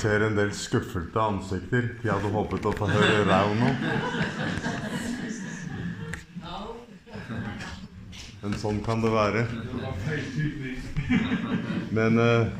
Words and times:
ser 0.00 0.20
en 0.26 0.36
del 0.36 0.52
skuffelte 0.54 1.20
ansikter. 1.20 1.88
De 2.02 2.10
hadde 2.10 2.30
håpet 2.32 2.66
å 2.68 2.72
få 2.78 2.88
høre 2.90 3.24
Rauno. 3.26 3.72
Men 8.42 8.54
sånn 8.62 8.78
kan 8.86 9.02
det 9.02 9.10
være. 9.12 9.44
Men 11.94 12.22
eh, 12.22 12.52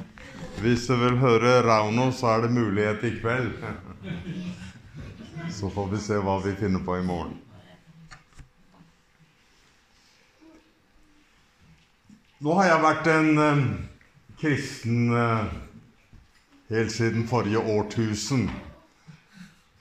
hvis 0.63 0.89
du 0.91 0.97
vil 0.99 1.21
høre 1.23 1.61
Rauno, 1.67 2.09
så 2.13 2.33
er 2.33 2.47
det 2.47 2.55
mulighet 2.57 3.05
i 3.07 3.13
kveld. 3.21 3.63
Så 5.55 5.71
får 5.71 5.93
vi 5.93 6.03
se 6.03 6.19
hva 6.19 6.41
vi 6.43 6.57
finner 6.59 6.83
på 6.85 6.99
i 6.99 7.07
morgen. 7.07 7.39
Nå 12.43 12.55
har 12.55 12.69
jeg 12.69 12.83
vært 12.85 13.09
en 13.11 13.31
eh, 13.43 13.65
kristen 14.39 15.09
eh, 15.11 15.57
helt 16.69 16.93
siden 16.93 17.29
forrige 17.29 17.59
årtusen. 17.59 18.51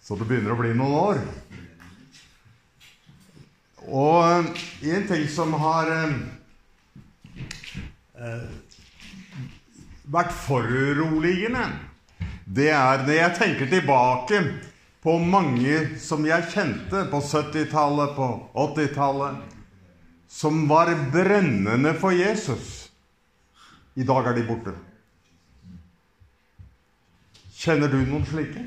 Så 0.02 0.16
det 0.16 0.28
begynner 0.28 0.54
å 0.56 0.60
bli 0.60 0.72
noen 0.78 0.96
år. 0.96 1.20
Og 3.88 4.24
eh, 4.24 4.64
en 4.96 5.08
ting 5.08 5.28
som 5.32 5.52
har 5.60 5.92
eh, 5.92 6.16
eh, 8.20 8.48
vært 10.08 10.34
foruroligende, 10.46 11.66
det 12.48 12.72
er 12.72 13.04
når 13.04 13.16
jeg 13.18 13.38
tenker 13.42 13.72
tilbake 13.72 14.42
på 15.04 15.18
mange 15.20 16.00
som 16.04 16.24
jeg 16.28 16.50
kjente 16.54 17.06
på 17.12 17.20
70-tallet, 17.24 18.16
på 18.16 18.28
80-tallet, 18.56 19.44
som 20.28 20.66
var 20.68 20.92
brennende 21.12 21.94
for 22.00 22.16
Jesus. 22.16 22.88
I 23.96 24.08
dag 24.08 24.28
er 24.28 24.36
de 24.38 24.48
borte. 24.48 24.74
Kjenner 27.58 27.90
du 27.90 27.98
noen 28.06 28.26
slike? 28.28 28.64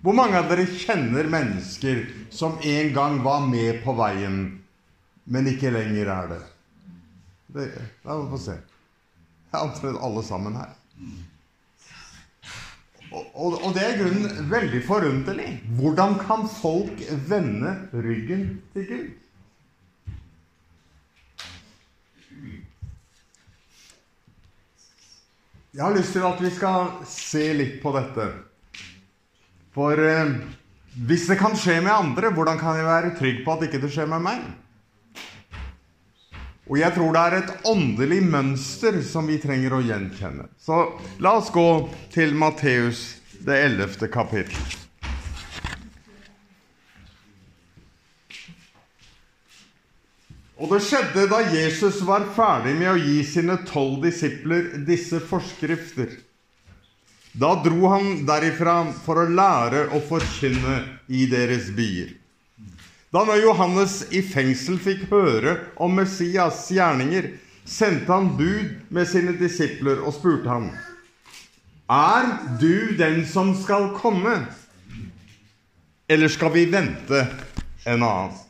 Hvor 0.00 0.16
mange 0.16 0.36
av 0.36 0.48
dere 0.48 0.66
kjenner 0.68 1.28
mennesker 1.28 2.02
som 2.32 2.58
en 2.64 2.92
gang 2.96 3.18
var 3.24 3.46
med 3.48 3.82
på 3.84 3.94
veien, 3.96 4.38
men 5.24 5.48
ikke 5.48 5.72
lenger 5.72 6.08
er 6.12 6.30
det? 6.34 6.40
det 7.56 7.66
La 8.04 8.16
oss 8.16 8.30
få 8.32 8.40
se. 8.40 8.56
Det 9.50 9.58
er 9.58 9.66
omtrent 9.66 10.00
alle 10.04 10.24
sammen 10.24 10.56
her. 10.60 10.72
Og, 13.10 13.24
og, 13.34 13.56
og 13.66 13.72
det 13.74 13.82
er 13.82 13.96
i 13.96 13.98
grunnen 13.98 14.50
veldig 14.52 14.82
forunderlig. 14.86 15.48
Hvordan 15.80 16.16
kan 16.22 16.46
folk 16.60 17.02
vende 17.28 17.74
ryggen 17.92 18.46
til 18.74 18.86
Gud? 18.92 19.08
Jeg 25.70 25.84
har 25.84 25.94
lyst 25.94 26.16
til 26.16 26.24
at 26.26 26.40
vi 26.42 26.48
skal 26.50 26.88
se 27.06 27.44
litt 27.54 27.76
på 27.82 27.92
dette. 27.94 28.24
For 29.70 30.00
eh, 30.02 30.32
hvis 31.06 31.28
det 31.30 31.36
kan 31.38 31.54
skje 31.54 31.76
med 31.84 31.92
andre, 31.94 32.32
hvordan 32.34 32.58
kan 32.58 32.74
jeg 32.80 32.88
være 32.88 33.12
trygg 33.20 33.44
på 33.44 33.54
at 33.54 33.62
ikke 33.68 33.78
det 33.84 33.92
skjer 33.94 34.10
med 34.10 34.24
meg? 34.24 34.42
Og 36.70 36.78
jeg 36.78 36.94
tror 36.96 37.14
det 37.14 37.22
er 37.22 37.36
et 37.38 37.68
åndelig 37.70 38.18
mønster 38.26 38.98
som 39.06 39.30
vi 39.30 39.38
trenger 39.42 39.78
å 39.78 39.82
gjenkjenne. 39.82 40.48
Så 40.58 40.82
la 41.22 41.36
oss 41.38 41.54
gå 41.54 41.68
til 42.14 42.34
Matteus, 42.38 43.06
det 43.46 43.62
ellevte 43.70 44.10
kapittel. 44.10 44.58
Og 50.60 50.68
det 50.68 50.82
skjedde 50.84 51.22
da 51.30 51.38
Jesus 51.54 52.02
var 52.04 52.26
ferdig 52.36 52.74
med 52.76 52.90
å 52.92 52.98
gi 53.00 53.22
sine 53.24 53.56
tolv 53.64 54.02
disipler 54.04 54.74
disse 54.84 55.16
forskrifter. 55.24 56.18
Da 57.32 57.54
dro 57.64 57.88
han 57.88 58.26
derifra 58.28 58.82
for 59.06 59.22
å 59.22 59.30
lære 59.30 59.86
å 59.96 60.00
forkynne 60.04 60.82
i 61.08 61.24
deres 61.30 61.70
byer. 61.72 62.10
Da 63.10 63.22
når 63.24 63.40
Johannes 63.46 63.94
i 64.12 64.20
fengsel 64.20 64.76
fikk 64.82 65.06
høre 65.10 65.56
om 65.80 65.96
Messias' 65.96 66.68
gjerninger, 66.74 67.30
sendte 67.64 68.12
han 68.12 68.34
bud 68.36 68.92
med 68.92 69.08
sine 69.08 69.32
disipler 69.40 70.04
og 70.04 70.12
spurte 70.18 70.50
ham, 70.50 70.68
Er 71.88 72.28
du 72.60 72.94
den 73.00 73.24
som 73.26 73.54
skal 73.56 73.90
komme, 73.96 74.36
eller 76.06 76.28
skal 76.28 76.52
vi 76.52 76.68
vente 76.70 77.24
en 77.86 78.02
annen? 78.02 78.49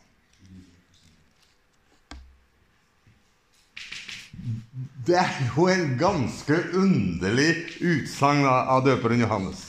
Det 5.11 5.17
er 5.19 5.39
jo 5.57 5.65
en 5.67 5.97
ganske 5.99 6.57
underlig 6.79 7.49
utsagn 7.83 8.45
av 8.47 8.85
døperen 8.87 9.25
Johannes. 9.25 9.65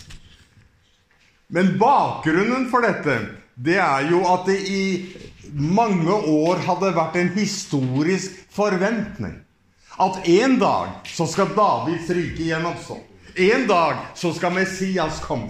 Men 1.49 1.71
bakgrunnen 1.81 2.67
for 2.69 2.85
dette, 2.85 3.15
det 3.57 3.79
er 3.81 4.05
jo 4.11 4.19
at 4.29 4.45
det 4.45 4.59
i 4.69 4.83
mange 5.57 6.13
år 6.13 6.61
hadde 6.67 6.91
vært 6.93 7.17
en 7.17 7.31
historisk 7.33 8.37
forventning. 8.53 9.39
At 9.97 10.21
en 10.29 10.59
dag 10.61 11.09
så 11.09 11.25
skal 11.31 11.49
Davids 11.57 12.13
rike 12.13 12.61
også. 12.75 12.99
En 13.33 13.65
dag 13.65 13.97
så 14.13 14.35
skal 14.37 14.53
Messias 14.59 15.23
komme. 15.25 15.49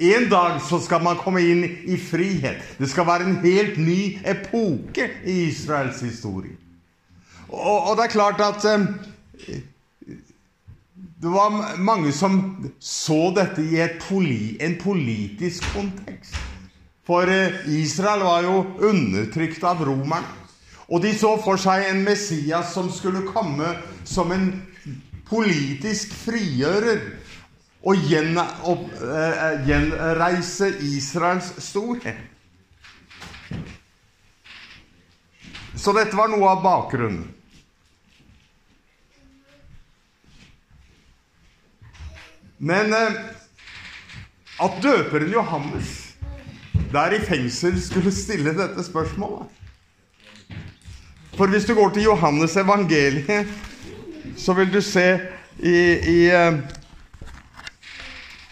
En 0.00 0.30
dag 0.32 0.62
så 0.64 0.80
skal 0.80 1.04
man 1.04 1.20
komme 1.20 1.44
inn 1.44 1.66
i 1.84 2.00
frihet. 2.00 2.64
Det 2.80 2.88
skal 2.88 3.04
være 3.04 3.28
en 3.28 3.38
helt 3.44 3.76
ny 3.76 4.16
epoke 4.24 5.12
i 5.28 5.42
Israels 5.50 6.00
historie. 6.08 6.56
Og, 7.50 7.90
og 7.90 7.96
det 7.98 8.06
er 8.06 8.14
klart 8.14 8.40
at 8.44 8.64
eh, 8.70 9.58
det 11.20 11.32
var 11.34 11.76
mange 11.82 12.12
som 12.16 12.38
så 12.80 13.30
dette 13.36 13.62
i 13.62 13.82
poli, 14.00 14.56
en 14.62 14.78
politisk 14.80 15.66
kontekst. 15.74 16.38
For 17.06 17.28
eh, 17.28 17.60
Israel 17.80 18.22
var 18.24 18.46
jo 18.46 18.62
undertrykt 18.90 19.64
av 19.66 19.82
romerne. 19.84 20.38
Og 20.90 21.02
de 21.04 21.12
så 21.14 21.36
for 21.38 21.60
seg 21.60 21.84
en 21.86 22.00
Messias 22.02 22.72
som 22.74 22.88
skulle 22.90 23.22
komme 23.28 23.76
som 24.08 24.32
en 24.34 24.48
politisk 25.28 26.10
frigjører 26.24 27.04
og 27.86 28.00
eh, 28.10 29.44
gjenreise 29.68 30.72
Israels 30.90 31.52
storhet. 31.62 32.26
Så 35.80 35.94
dette 35.96 36.16
var 36.18 36.28
noe 36.28 36.50
av 36.50 36.64
bakgrunnen. 36.64 37.28
Men 42.60 42.92
eh, 42.92 43.16
at 44.60 44.82
døperen 44.82 45.32
Johannes 45.32 45.96
der 46.92 47.14
i 47.16 47.20
fengsel 47.24 47.78
skulle 47.80 48.12
stille 48.12 48.52
dette 48.56 48.82
spørsmålet 48.84 49.46
For 51.36 51.46
hvis 51.46 51.64
du 51.64 51.74
går 51.74 51.92
til 51.94 52.02
Johannes 52.02 52.56
evangeliet, 52.56 53.46
så 54.36 54.52
vil 54.52 54.72
du 54.72 54.80
se 54.80 55.20
i, 55.58 55.76
i, 55.94 56.18
eh, 56.28 56.58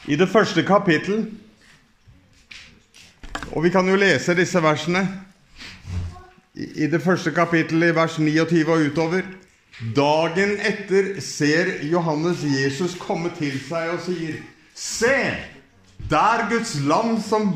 i 0.07 0.17
det 0.17 0.29
første 0.29 0.63
kapittel 0.63 1.27
Og 3.53 3.65
vi 3.65 3.71
kan 3.71 3.89
jo 3.89 3.97
lese 3.97 4.35
disse 4.37 4.61
versene. 4.63 5.03
I 6.55 6.87
det 6.87 7.01
første 7.03 7.31
kapittelet, 7.31 7.93
i 7.93 7.95
vers 7.97 8.19
29 8.19 8.73
og 8.73 8.85
utover. 8.91 9.23
Dagen 9.79 10.57
etter 10.59 11.21
ser 11.23 11.69
Johannes 11.87 12.41
Jesus 12.43 12.97
komme 12.99 13.31
til 13.37 13.55
seg 13.63 13.93
og 13.93 14.01
sier, 14.03 14.41
Se, 14.75 15.15
der 16.11 16.49
Guds 16.51 16.73
land 16.83 17.21
som 17.23 17.53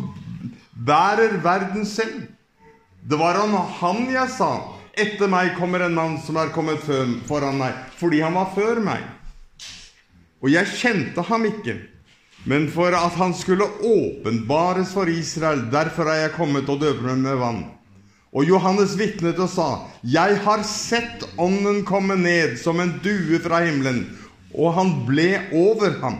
bærer 0.86 1.41
verdens 1.42 1.97
synd. 1.98 2.28
Det 3.03 3.19
var 3.19 3.41
han, 3.41 3.57
han 3.80 4.07
jeg 4.10 4.30
sa, 4.36 4.53
etter 4.95 5.30
meg 5.30 5.57
kommer 5.59 5.83
en 5.83 5.98
mann 5.98 6.16
som 6.22 6.39
er 6.39 6.54
kommet 6.54 6.86
foran 7.27 7.59
meg, 7.59 7.74
fordi 7.98 8.22
han 8.22 8.39
var 8.39 8.54
før 8.54 8.78
meg. 8.86 9.03
Og 10.42 10.51
jeg 10.51 10.71
kjente 10.78 11.27
ham 11.27 11.47
ikke, 11.51 11.75
men 12.47 12.68
for 12.71 12.95
at 12.95 13.18
han 13.18 13.34
skulle 13.34 13.66
åpenbares 13.83 14.95
for 14.95 15.10
Israel, 15.10 15.66
derfor 15.75 16.10
er 16.10 16.28
jeg 16.28 16.36
kommet 16.39 16.71
og 16.71 16.83
døper 16.83 17.10
meg 17.10 17.22
med 17.27 17.42
vann. 17.42 17.63
Og 18.32 18.48
Johannes 18.48 18.94
vitnet 18.96 19.36
og 19.44 19.50
sa, 19.52 19.68
Jeg 20.02 20.38
har 20.44 20.64
sett 20.64 21.24
Ånden 21.36 21.82
komme 21.84 22.16
ned 22.16 22.56
som 22.60 22.80
en 22.80 22.94
due 23.04 23.40
fra 23.44 23.60
himmelen, 23.66 24.06
og 24.56 24.72
han 24.76 24.92
ble 25.08 25.36
over 25.52 25.98
ham. 26.00 26.16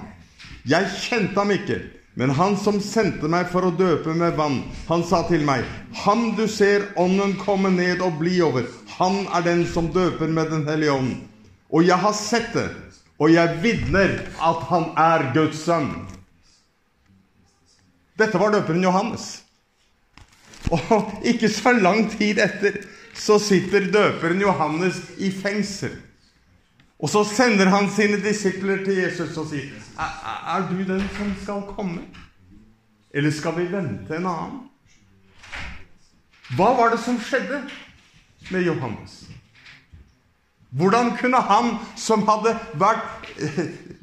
Jeg 0.68 0.90
kjente 0.92 1.40
ham 1.40 1.50
ikke, 1.54 1.80
men 2.20 2.34
han 2.36 2.58
som 2.60 2.80
sendte 2.84 3.30
meg 3.32 3.48
for 3.48 3.64
å 3.64 3.72
døpe 3.72 4.12
med 4.12 4.36
vann, 4.36 4.60
han 4.90 5.04
sa 5.08 5.22
til 5.28 5.44
meg, 5.48 5.64
Han 6.04 6.34
du 6.36 6.46
ser 6.48 6.90
Ånden 6.96 7.36
komme 7.40 7.70
ned 7.72 8.02
og 8.04 8.18
bli 8.20 8.40
over, 8.44 8.68
han 8.98 9.26
er 9.32 9.42
den 9.42 9.66
som 9.66 9.88
døper 9.92 10.28
med 10.28 10.50
Den 10.50 10.66
hellige 10.68 10.92
ånd. 10.92 11.14
Og 11.72 11.84
jeg 11.88 11.96
har 11.96 12.12
sett 12.12 12.52
det, 12.52 12.68
og 13.18 13.32
jeg 13.32 13.56
vitner 13.62 14.20
at 14.40 14.66
han 14.68 14.90
er 14.98 15.32
Guds 15.32 15.64
sønn. 15.64 15.88
Dette 18.20 18.36
var 18.38 18.52
døperen 18.52 18.84
Johannes. 18.84 19.41
Og 20.70 21.22
ikke 21.24 21.48
så 21.48 21.72
lang 21.72 22.06
tid 22.10 22.38
etter 22.42 22.82
så 23.14 23.38
sitter 23.42 23.90
døperen 23.92 24.40
Johannes 24.40 25.00
i 25.18 25.30
fengsel. 25.30 25.92
Og 27.02 27.10
så 27.10 27.24
sender 27.26 27.68
han 27.68 27.90
sine 27.90 28.20
disipler 28.22 28.84
til 28.84 29.02
Jesus 29.02 29.36
og 29.36 29.48
sier, 29.50 29.72
er, 29.98 30.68
du 30.70 30.78
den 30.86 31.02
som 31.16 31.32
skal 31.42 31.64
komme? 31.74 32.04
Eller 33.10 33.34
skal 33.34 33.56
vi 33.58 33.66
vente 33.72 34.16
en 34.16 34.28
annen? 34.30 34.60
Hva 36.56 36.72
var 36.76 36.92
det 36.92 37.00
som 37.02 37.18
skjedde 37.20 37.62
med 38.52 38.64
Johannes? 38.68 39.22
Hvordan 40.72 41.16
kunne 41.18 41.40
han, 41.40 41.74
som 41.96 42.24
hadde 42.28 42.54
vært 42.80 43.26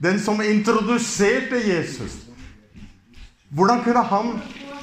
den 0.05 0.19
som 0.21 0.41
introduserte 0.41 1.61
Jesus 1.65 2.25
Hvordan 3.49 3.79
kunne 3.81 4.03
han 4.05 4.35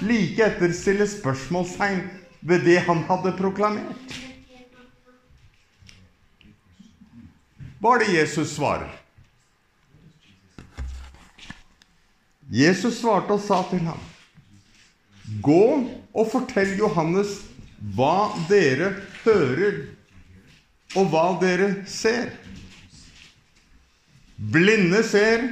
like 0.03 0.43
etter 0.45 0.73
stille 0.77 1.07
spørsmålstegn 1.09 2.03
ved 2.47 2.65
det 2.67 2.81
han 2.87 3.03
hadde 3.09 3.33
proklamert? 3.39 4.17
Hva 7.81 7.97
er 7.97 8.05
det 8.05 8.15
Jesus 8.17 8.55
svarer? 8.57 8.93
Jesus 12.53 13.01
svarte 13.01 13.35
og 13.35 13.43
sa 13.43 13.63
til 13.71 13.83
ham, 13.89 14.01
Gå 15.43 15.67
og 16.15 16.29
fortell 16.31 16.77
Johannes 16.79 17.41
hva 17.97 18.33
dere 18.49 18.93
hører, 19.25 19.81
og 20.97 21.11
hva 21.13 21.25
dere 21.41 21.73
ser. 21.91 22.31
Blinde 24.37 25.03
ser, 25.05 25.49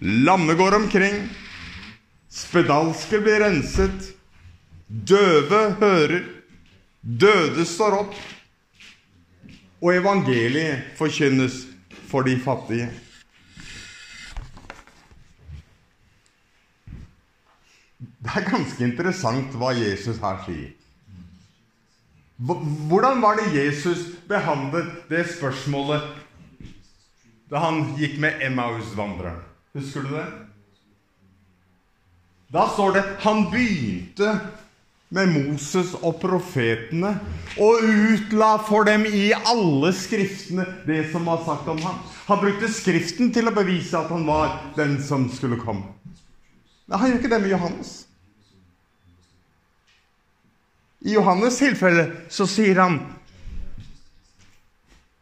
lamme 0.00 0.56
går 0.58 0.78
omkring, 0.80 1.28
spedalske 2.30 3.20
blir 3.22 3.40
renset, 3.42 4.12
døve 4.88 5.62
hører, 5.80 6.24
døde 7.02 7.64
står 7.66 7.98
opp, 8.02 8.16
og 9.78 9.94
evangeliet 9.94 10.94
forkynnes 10.98 11.62
for 12.10 12.26
de 12.26 12.34
fattige. 12.42 12.88
Det 17.98 18.34
er 18.36 18.50
ganske 18.50 18.84
interessant 18.84 19.54
hva 19.56 19.70
Jesus 19.76 20.18
her 20.22 20.42
sier. 20.44 20.74
Hvordan 22.38 23.22
var 23.22 23.38
det 23.38 23.54
Jesus 23.54 24.04
behandlet 24.28 24.90
det 25.10 25.24
spørsmålet 25.32 26.04
da 27.50 27.62
han 27.64 27.96
gikk 27.98 28.18
med 28.22 28.44
Emmaus-vandreren? 28.44 29.40
Husker 29.74 30.04
du 30.06 30.12
det? 30.14 30.26
Da 32.52 32.64
står 32.72 32.94
det 32.96 33.04
han 33.20 33.44
begynte 33.52 34.38
med 35.12 35.32
Moses 35.32 35.94
og 36.00 36.18
profetene 36.20 37.14
og 37.60 37.84
utla 37.84 38.54
for 38.64 38.88
dem 38.88 39.04
i 39.08 39.30
alle 39.36 39.92
skriftene 39.96 40.64
det 40.88 41.06
som 41.12 41.28
var 41.28 41.44
sagt 41.44 41.68
om 41.68 41.80
ham. 41.84 42.00
Han 42.28 42.40
brukte 42.40 42.68
Skriften 42.72 43.32
til 43.32 43.48
å 43.48 43.54
bevise 43.56 43.96
at 44.00 44.12
han 44.12 44.26
var 44.28 44.58
den 44.76 44.96
som 45.04 45.28
skulle 45.32 45.60
komme. 45.60 45.92
Men 46.88 47.00
han 47.00 47.10
gjør 47.10 47.20
ikke 47.20 47.32
det 47.34 47.40
med 47.44 47.52
Johannes. 47.52 47.94
I 51.04 51.14
Johannes' 51.14 51.60
tilfelle 51.60 52.08
så 52.32 52.48
sier 52.48 52.80
han 52.80 52.98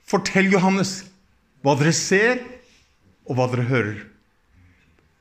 Fortell 0.07 0.49
Johannes 0.55 1.01
hva 1.67 1.75
dere 1.79 1.93
ser, 1.95 2.39
og 3.27 3.35
hva 3.35 3.49
dere 3.51 3.67
hører. 3.67 3.97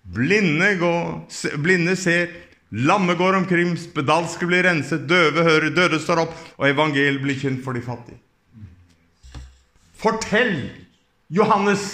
Blinde, 0.05 0.75
går, 0.77 1.25
blinde 1.57 1.95
ser, 1.97 2.29
lamme 2.69 3.15
går 3.17 3.39
omkring, 3.41 3.73
spedalske 3.79 4.45
blir 4.45 4.65
renset, 4.67 5.07
døve 5.09 5.43
hører, 5.43 5.71
døde 5.73 5.99
står 6.01 6.21
opp, 6.27 6.35
og 6.59 6.67
evangeliet 6.69 7.23
blir 7.23 7.39
kjent 7.39 7.63
for 7.65 7.73
de 7.73 7.81
fattige. 7.81 8.19
Fortell 9.97 10.69
Johannes 11.33 11.87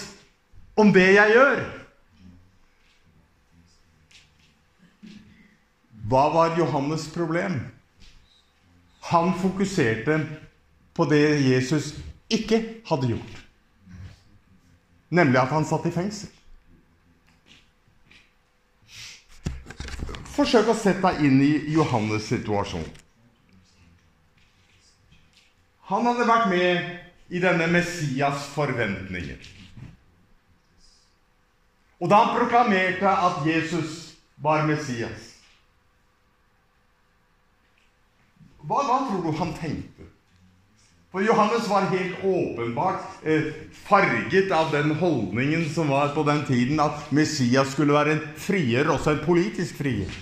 om 0.76 0.92
det 0.92 1.14
jeg 1.14 1.38
gjør. 1.38 1.62
Hva 6.12 6.26
var 6.34 6.58
Johannes' 6.60 7.08
problem? 7.14 7.62
Han 9.08 9.32
fokuserte 9.40 10.18
på 10.94 11.08
det 11.08 11.24
Jesus 11.46 11.94
ikke 12.32 12.60
hadde 12.90 13.14
gjort. 13.14 13.40
Nemlig 15.12 15.40
at 15.40 15.56
han 15.56 15.68
satt 15.68 15.88
i 15.88 15.94
fengsel. 15.96 16.28
Forsøk 20.32 20.70
å 20.72 20.76
sette 20.78 21.04
deg 21.04 21.26
inn 21.28 21.42
i 21.44 21.54
Johannes' 21.76 22.30
situasjon. 22.32 22.86
Han 25.92 26.08
hadde 26.08 26.28
vært 26.30 26.48
med 26.52 27.34
i 27.36 27.42
denne 27.44 27.68
Messias' 27.72 28.48
forventninger. 28.54 29.50
Og 32.02 32.10
da 32.10 32.22
han 32.24 32.38
proklamerte 32.38 33.12
at 33.12 33.44
Jesus 33.46 34.00
var 34.42 34.66
Messias 34.66 35.28
Hva, 38.62 38.78
hva 38.86 38.98
tror 39.08 39.24
du 39.26 39.38
han 39.38 39.52
tenkte? 39.58 40.06
For 41.12 41.24
Johannes 41.24 41.68
var 41.68 41.90
helt 41.92 42.24
åpenbart 42.24 43.26
eh, 43.28 43.52
farget 43.84 44.52
av 44.52 44.72
den 44.72 44.94
holdningen 44.96 45.66
som 45.70 45.90
var 45.92 46.14
på 46.16 46.24
den 46.24 46.46
tiden, 46.48 46.80
at 46.80 47.12
Messias 47.12 47.74
skulle 47.74 47.94
være 47.94 48.16
en 48.16 48.22
frier, 48.40 48.88
også 48.88 49.18
en 49.18 49.26
politisk 49.26 49.82
frier. 49.82 50.14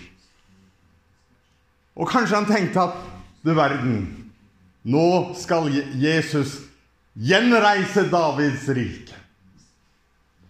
Og 1.93 2.09
kanskje 2.09 2.39
han 2.39 2.49
tenkte 2.49 2.87
at 2.87 2.97
du 3.45 3.53
verden, 3.53 4.01
nå 4.81 5.35
skal 5.37 5.69
Jesus 5.93 6.57
gjenreise 7.13 8.07
Davids 8.09 8.65
rike. 8.73 9.13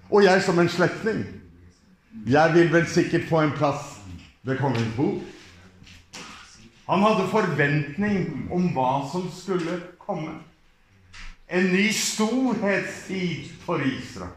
Og 0.08 0.24
jeg 0.24 0.40
som 0.48 0.60
en 0.60 0.72
slektning, 0.72 1.26
jeg 2.32 2.56
vil 2.56 2.72
vel 2.72 2.88
sikkert 2.88 3.28
få 3.28 3.44
en 3.44 3.56
plass 3.60 3.98
ved 4.48 4.58
kongens 4.64 4.96
bord. 4.96 5.20
Han 6.88 7.04
hadde 7.04 7.28
forventning 7.30 8.48
om 8.56 8.72
hva 8.74 8.92
som 9.12 9.28
skulle 9.36 9.82
komme. 10.10 10.40
En 11.48 11.72
ny 11.74 11.90
storhetstid 11.94 13.50
for 13.66 13.82
Israel. 13.86 14.36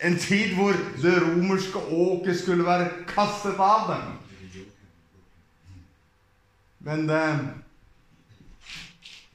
En 0.00 0.16
tid 0.18 0.54
hvor 0.56 0.72
det 1.02 1.16
romerske 1.22 1.78
åket 1.78 2.38
skulle 2.40 2.64
være 2.64 3.04
kastet 3.10 3.58
av 3.60 3.90
dem. 3.90 4.06
Men 6.80 7.04
det, 7.08 7.22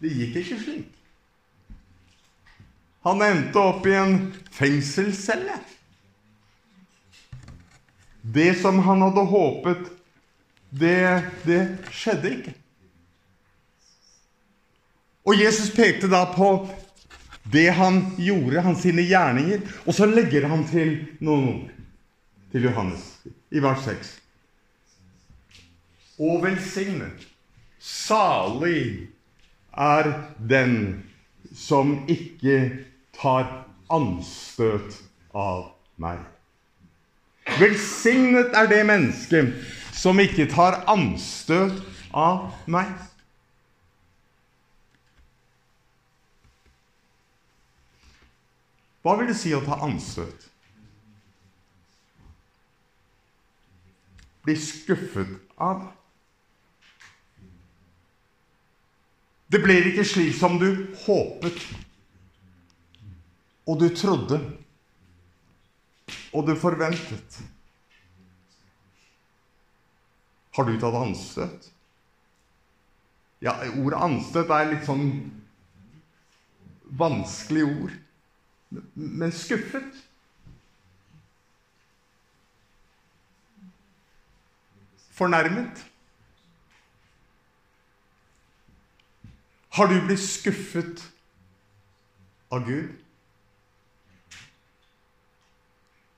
det 0.01 0.13
gikk 0.15 0.39
ikke 0.41 0.59
slik. 0.63 0.91
Han 3.05 3.21
endte 3.21 3.61
opp 3.61 3.85
i 3.85 3.93
en 3.93 4.17
fengselscelle. 4.55 5.59
Det 8.25 8.55
som 8.57 8.81
han 8.87 9.05
hadde 9.05 9.27
håpet 9.29 9.91
det, 10.73 11.31
det 11.45 11.61
skjedde 11.93 12.31
ikke. 12.39 12.55
Og 15.25 15.39
Jesus 15.41 15.71
pekte 15.73 16.09
da 16.11 16.23
på 16.29 16.49
det 17.53 17.69
han 17.77 18.01
gjorde, 18.17 18.61
hans 18.61 18.83
sine 18.85 19.05
gjerninger, 19.05 19.61
og 19.85 19.93
så 19.93 20.05
legger 20.09 20.47
han 20.49 20.65
til 20.69 20.97
noen 21.19 21.47
ord 21.49 21.71
til 22.53 22.67
Johannes 22.69 23.07
i 23.51 23.61
vers 23.61 23.83
6. 23.85 24.11
Og 26.21 26.43
velsignet, 26.45 27.25
salig 27.81 29.09
er 29.75 30.11
den 30.39 30.77
som 31.55 31.97
ikke 32.09 32.59
tar 33.17 33.49
anstøt 33.91 35.01
av 35.35 35.67
meg. 36.01 36.21
Velsignet 37.59 38.55
er 38.57 38.69
det 38.71 38.81
mennesket 38.87 39.51
som 39.95 40.19
ikke 40.19 40.47
tar 40.51 40.81
anstøt 40.91 41.83
av 42.15 42.49
meg. 42.71 42.89
Hva 49.05 49.13
vil 49.19 49.27
det 49.29 49.35
si 49.37 49.51
å 49.53 49.59
ta 49.61 49.75
anstøt? 49.85 50.47
Bli 54.41 54.55
skuffet 54.57 55.35
av. 55.61 55.83
Det 59.53 59.59
ble 59.61 59.75
ikke 59.91 60.05
slik 60.09 60.33
som 60.33 60.57
du 60.57 60.71
håpet, 61.03 61.59
og 63.69 63.77
du 63.83 63.85
trodde, 63.93 64.39
og 66.33 66.49
du 66.49 66.55
forventet. 66.57 67.37
Har 70.57 70.65
du 70.65 70.79
tatt 70.81 70.97
anstøt? 70.97 71.69
Ja, 73.45 73.53
ordet 73.69 74.01
anstøt 74.01 74.49
er 74.49 74.71
litt 74.71 74.89
sånn 74.89 75.05
vanskelig 76.97 77.67
ord. 77.69 77.95
Men 78.93 79.31
skuffet. 79.31 80.03
Fornærmet. 85.15 85.85
Har 89.75 89.87
du 89.91 89.99
blitt 90.07 90.23
skuffet 90.23 91.03
av 92.51 92.65
Gud. 92.67 92.91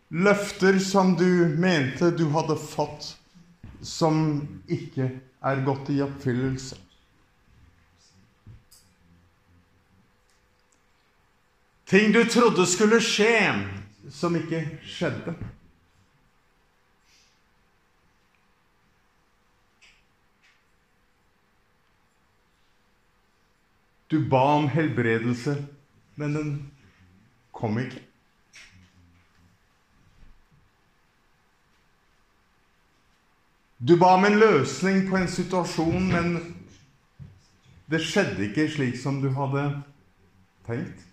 Løfter 0.10 0.80
som 0.80 1.16
du 1.20 1.58
mente 1.60 2.12
du 2.16 2.28
hadde 2.32 2.56
fått, 2.62 3.10
som 3.84 4.40
ikke 4.72 5.10
er 5.44 5.64
gått 5.68 5.90
i 5.92 6.00
oppfyllelse. 6.06 6.78
Ting 11.88 12.13
du 12.13 12.25
trodde 12.25 12.65
skulle 12.67 13.00
skje, 13.01 13.67
som 14.12 14.36
ikke 14.36 14.60
skjedde. 14.84 15.36
Du 24.12 24.20
ba 24.29 24.44
om 24.58 24.67
helbredelse, 24.67 25.56
men 26.15 26.36
den 26.36 26.51
kom 27.56 27.79
ikke. 27.79 28.03
Du 33.79 33.96
ba 33.96 34.15
om 34.20 34.25
en 34.25 34.39
løsning 34.39 35.06
på 35.10 35.15
en 35.15 35.27
situasjon, 35.32 36.08
men 36.12 36.39
det 37.88 38.03
skjedde 38.03 38.50
ikke 38.50 38.72
slik 38.75 39.00
som 39.00 39.22
du 39.24 39.29
hadde 39.32 39.70
tenkt. 40.67 41.07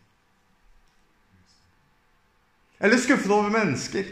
Eller 2.85 3.01
skuffet 3.01 3.31
over 3.33 3.51
mennesker. 3.51 4.05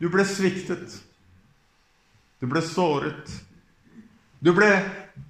Du 0.00 0.08
ble 0.08 0.24
sviktet. 0.24 0.94
Du 2.40 2.46
ble 2.48 2.62
såret. 2.64 3.28
Du 4.40 4.48
ble 4.56 4.70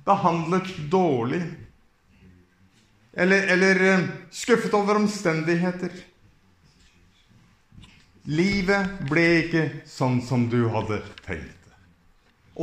behandlet 0.07 0.71
dårlig. 0.93 1.43
Eller, 3.13 3.51
eller 3.57 3.83
eh, 3.89 4.05
skuffet 4.31 4.79
over 4.79 5.01
omstendigheter. 5.03 5.91
Livet 8.31 9.03
ble 9.11 9.27
ikke 9.41 9.65
sånn 9.91 10.21
som 10.23 10.47
du 10.47 10.61
hadde 10.71 11.03
tenkt 11.27 11.67
det. 11.67 11.81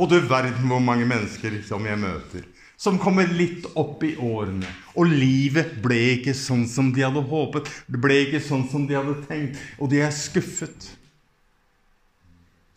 Og 0.00 0.08
du 0.08 0.16
verden 0.32 0.64
hvor 0.72 0.80
mange 0.80 1.04
mennesker 1.04 1.60
som 1.68 1.84
jeg 1.84 2.00
møter, 2.00 2.48
som 2.80 2.96
kommer 2.98 3.28
litt 3.28 3.66
opp 3.76 4.00
i 4.08 4.14
årene. 4.16 4.68
Og 4.96 5.10
livet 5.12 5.74
ble 5.84 5.98
ikke 6.14 6.32
sånn 6.36 6.64
som 6.68 6.88
de 6.96 7.04
hadde 7.04 7.20
håpet. 7.28 7.68
Det 7.84 8.00
ble 8.00 8.22
ikke 8.24 8.40
sånn 8.40 8.64
som 8.72 8.86
de 8.88 8.96
hadde 8.96 9.18
tenkt. 9.26 9.60
Og 9.76 9.92
de 9.92 10.00
er 10.00 10.14
skuffet. 10.16 10.88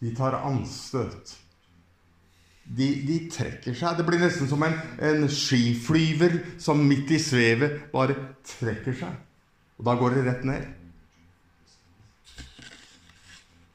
De 0.03 0.12
tar 0.17 0.36
anstøt. 0.43 1.38
De, 2.63 2.89
de 3.07 3.22
trekker 3.31 3.75
seg. 3.79 3.95
Det 3.95 4.07
blir 4.07 4.19
nesten 4.19 4.51
som 4.51 4.67
en, 4.67 4.75
en 5.00 5.24
skiflyver 5.31 6.41
som 6.60 6.83
midt 6.83 7.15
i 7.15 7.24
svevet 7.24 7.86
bare 7.95 8.19
trekker 8.57 9.00
seg. 9.05 9.15
Og 9.79 9.88
da 9.88 9.95
går 10.00 10.17
det 10.17 10.27
rett 10.27 10.48
ned. 10.51 10.67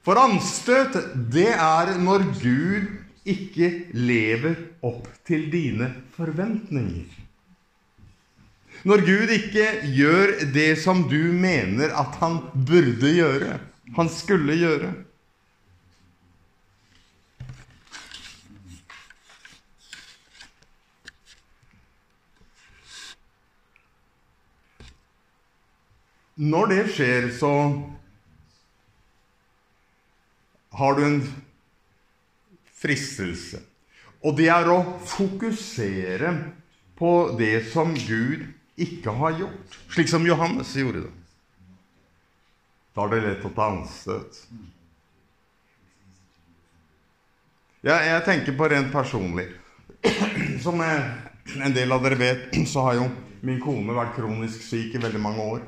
For 0.05 0.21
anstøt, 0.21 0.97
det 1.33 1.55
er 1.57 1.97
når 2.01 2.29
Gud 2.37 3.08
ikke 3.29 3.71
lever 3.95 4.57
opp 4.85 5.09
til 5.29 5.49
dine 5.53 5.91
forventninger. 6.17 7.09
Når 8.87 9.03
Gud 9.03 9.33
ikke 9.35 9.67
gjør 9.91 10.33
det 10.55 10.71
som 10.79 11.03
du 11.11 11.33
mener 11.35 11.91
at 11.99 12.19
han 12.21 12.39
burde 12.55 13.11
gjøre, 13.11 13.59
han 13.97 14.11
skulle 14.13 14.55
gjøre. 14.61 14.93
Når 26.39 26.71
det 26.71 26.83
skjer, 26.95 27.25
så 27.35 27.51
har 30.79 30.95
du 30.95 31.03
en 31.03 31.23
fristelse. 32.79 33.61
Og 34.25 34.35
det 34.39 34.49
er 34.51 34.71
å 34.71 34.81
fokusere 35.07 36.33
på 36.99 37.13
det 37.39 37.69
som 37.73 37.93
Gud 37.95 38.47
ikke 38.79 39.15
har 39.15 39.39
gjort, 39.39 39.79
slik 39.91 40.11
som 40.11 40.27
Johannes 40.27 40.75
gjorde 40.79 41.07
det. 41.07 41.15
Da 42.95 43.07
er 43.07 43.15
det 43.15 43.23
lett 43.23 43.47
å 43.47 43.55
ta 43.55 43.69
anstøt. 43.71 44.41
Ja, 47.87 48.01
jeg 48.03 48.25
tenker 48.27 48.57
på 48.59 48.67
rent 48.71 48.91
personlig. 48.91 49.47
Som 50.65 50.83
en 50.83 51.75
del 51.75 51.95
av 51.95 52.03
dere 52.03 52.19
vet, 52.19 52.57
så 52.73 52.83
har 52.89 52.99
jo 52.99 53.05
min 53.47 53.61
kone 53.63 53.95
vært 53.95 54.17
kronisk 54.17 54.65
syk 54.67 54.97
i 54.99 55.03
veldig 55.03 55.23
mange 55.23 55.47
år. 55.55 55.63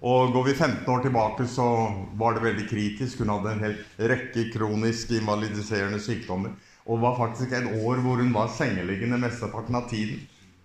Og 0.00 0.32
går 0.32 0.44
vi 0.44 0.54
15 0.54 0.88
år 0.88 1.02
tilbake, 1.04 1.46
så 1.46 1.92
var 2.16 2.34
det 2.34 2.44
veldig 2.44 2.66
kritisk. 2.70 3.20
Hun 3.20 3.34
hadde 3.34 3.52
en 3.52 3.64
hel 3.66 3.74
rekke 4.10 4.46
kronisk 4.54 5.10
invalidiserende 5.12 6.00
sykdommer. 6.00 6.54
Og 6.88 7.02
var 7.02 7.18
faktisk 7.18 7.52
et 7.52 7.68
år 7.68 8.00
hvor 8.00 8.22
hun 8.22 8.32
var 8.32 8.48
sengeliggende 8.54 9.20
mesteparten 9.20 9.76
av 9.76 9.90
tiden. 9.90 10.22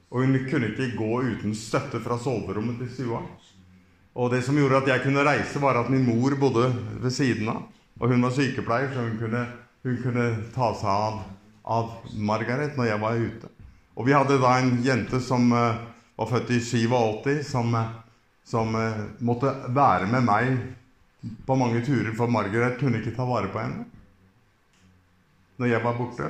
Og 0.09 0.23
hun 0.23 0.37
kunne 0.47 0.71
ikke 0.71 0.93
gå 0.95 1.19
uten 1.33 1.55
støtte 1.57 1.99
fra 1.99 2.15
soverommet 2.21 2.79
til 2.79 2.93
stua. 2.93 3.19
Og 4.15 4.31
det 4.31 4.45
som 4.47 4.55
gjorde 4.55 4.79
at 4.79 4.87
jeg 4.93 5.03
kunne 5.03 5.25
reise, 5.27 5.59
var 5.59 5.81
at 5.81 5.91
min 5.91 6.05
mor 6.07 6.37
bodde 6.39 6.69
ved 7.03 7.11
siden 7.11 7.51
av. 7.51 7.65
Og 7.99 8.11
hun 8.11 8.23
var 8.23 8.31
sykepleier, 8.31 8.93
så 8.93 9.03
hun 9.03 9.17
kunne, 9.19 9.41
hun 9.83 9.99
kunne 10.03 10.29
ta 10.55 10.71
seg 10.79 10.87
av, 10.91 11.19
av, 11.67 11.91
Margaret 12.15 12.79
når 12.79 12.87
jeg 12.87 13.03
var 13.03 13.19
ute. 13.19 13.51
Og 13.99 14.07
vi 14.07 14.15
hadde 14.15 14.39
da 14.39 14.55
en 14.59 14.77
jente 14.83 15.19
som 15.23 15.51
uh, 15.51 15.83
var 16.15 16.31
født 16.31 16.55
i 16.55 16.61
87, 16.63 17.43
som 17.51 17.75
uh, 17.75 17.91
som 18.45 18.75
eh, 18.77 19.03
måtte 19.25 19.51
være 19.73 20.09
med 20.11 20.25
meg 20.25 20.51
på 21.45 21.57
mange 21.57 21.81
turer, 21.85 22.13
for 22.17 22.29
Margaret 22.29 22.77
kunne 22.79 23.01
ikke 23.01 23.15
ta 23.15 23.25
vare 23.25 23.49
på 23.53 23.61
henne 23.61 23.85
når 25.55 25.69
jeg 25.71 25.83
var 25.85 25.95
borte. 25.95 26.25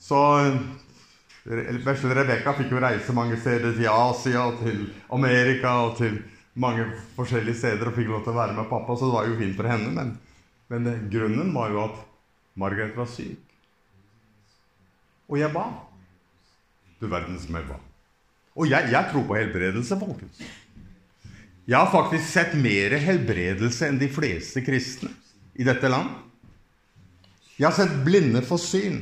Så 0.00 0.18
vesle 1.44 2.14
Rebekka 2.16 2.54
fikk 2.56 2.72
jo 2.72 2.80
reise 2.80 3.14
mange 3.16 3.36
steder 3.40 3.74
til 3.76 3.88
Asia 3.92 4.46
og 4.48 4.62
til 4.62 4.86
Amerika 5.12 5.74
og 5.84 5.98
til 6.00 6.16
mange 6.56 6.86
forskjellige 7.16 7.60
steder 7.60 7.90
og 7.90 7.96
fikk 7.98 8.08
lov 8.10 8.22
til 8.24 8.32
å 8.32 8.38
være 8.38 8.56
med 8.56 8.70
pappa, 8.70 8.96
så 8.96 9.10
det 9.10 9.18
var 9.18 9.28
jo 9.28 9.38
fint 9.38 9.56
for 9.58 9.68
henne. 9.68 9.92
Men, 9.92 10.14
men 10.72 11.08
grunnen 11.12 11.52
var 11.54 11.74
jo 11.74 11.82
at 11.84 12.00
Margaret 12.56 12.96
var 12.96 13.10
syk. 13.12 13.42
Og 15.28 15.40
jeg 15.40 15.52
ba. 15.52 15.66
Du 16.96 17.10
verden 17.12 17.36
som 17.38 17.58
jeg 17.58 17.68
ba. 17.68 17.76
Og 18.56 18.70
jeg, 18.70 18.88
jeg 18.88 19.12
tror 19.12 19.26
på 19.28 19.36
helbredelse, 19.36 19.98
folkens. 20.00 20.40
Jeg 21.66 21.78
har 21.78 21.90
faktisk 21.90 22.28
sett 22.30 22.54
mer 22.54 22.94
helbredelse 23.02 23.88
enn 23.88 23.98
de 23.98 24.06
fleste 24.12 24.62
kristne 24.62 25.10
i 25.58 25.66
dette 25.66 25.90
land. 25.90 26.12
Jeg 27.56 27.66
har 27.66 27.74
sett 27.74 27.94
blinde 28.06 28.42
få 28.46 28.58
syn. 28.60 29.00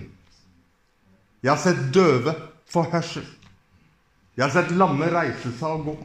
Jeg 1.44 1.50
har 1.52 1.61
sett 1.61 1.80
døve 1.92 2.33
få 2.71 2.87
hørsel. 2.88 3.26
Jeg 4.35 4.47
har 4.47 4.54
sett 4.54 4.73
lamme 4.73 5.11
reise 5.12 5.52
seg 5.59 5.75
og 5.76 5.88
gå. 5.90 5.97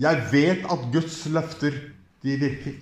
Jeg 0.00 0.22
vet 0.32 0.64
at 0.72 0.86
Guds 0.94 1.18
løfter, 1.28 1.76
de 2.24 2.36
virker. 2.40 2.78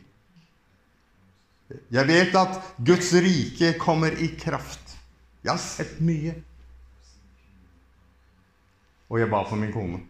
Jeg 1.92 2.08
vet 2.08 2.36
at 2.38 2.60
Guds 2.78 3.10
rike 3.26 3.72
kommer 3.80 4.14
i 4.14 4.30
kraft. 4.38 4.94
Jeg 5.42 5.50
har 5.50 5.60
sett 5.62 5.98
mye. 6.04 6.36
Og 9.10 9.18
jeg 9.18 9.30
ba 9.32 9.42
for 9.48 9.58
min 9.58 9.74
kone. 9.74 10.00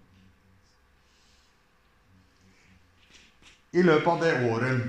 I 3.72 3.82
løpet 3.82 4.08
av 4.08 4.20
det 4.22 4.32
året 4.48 4.80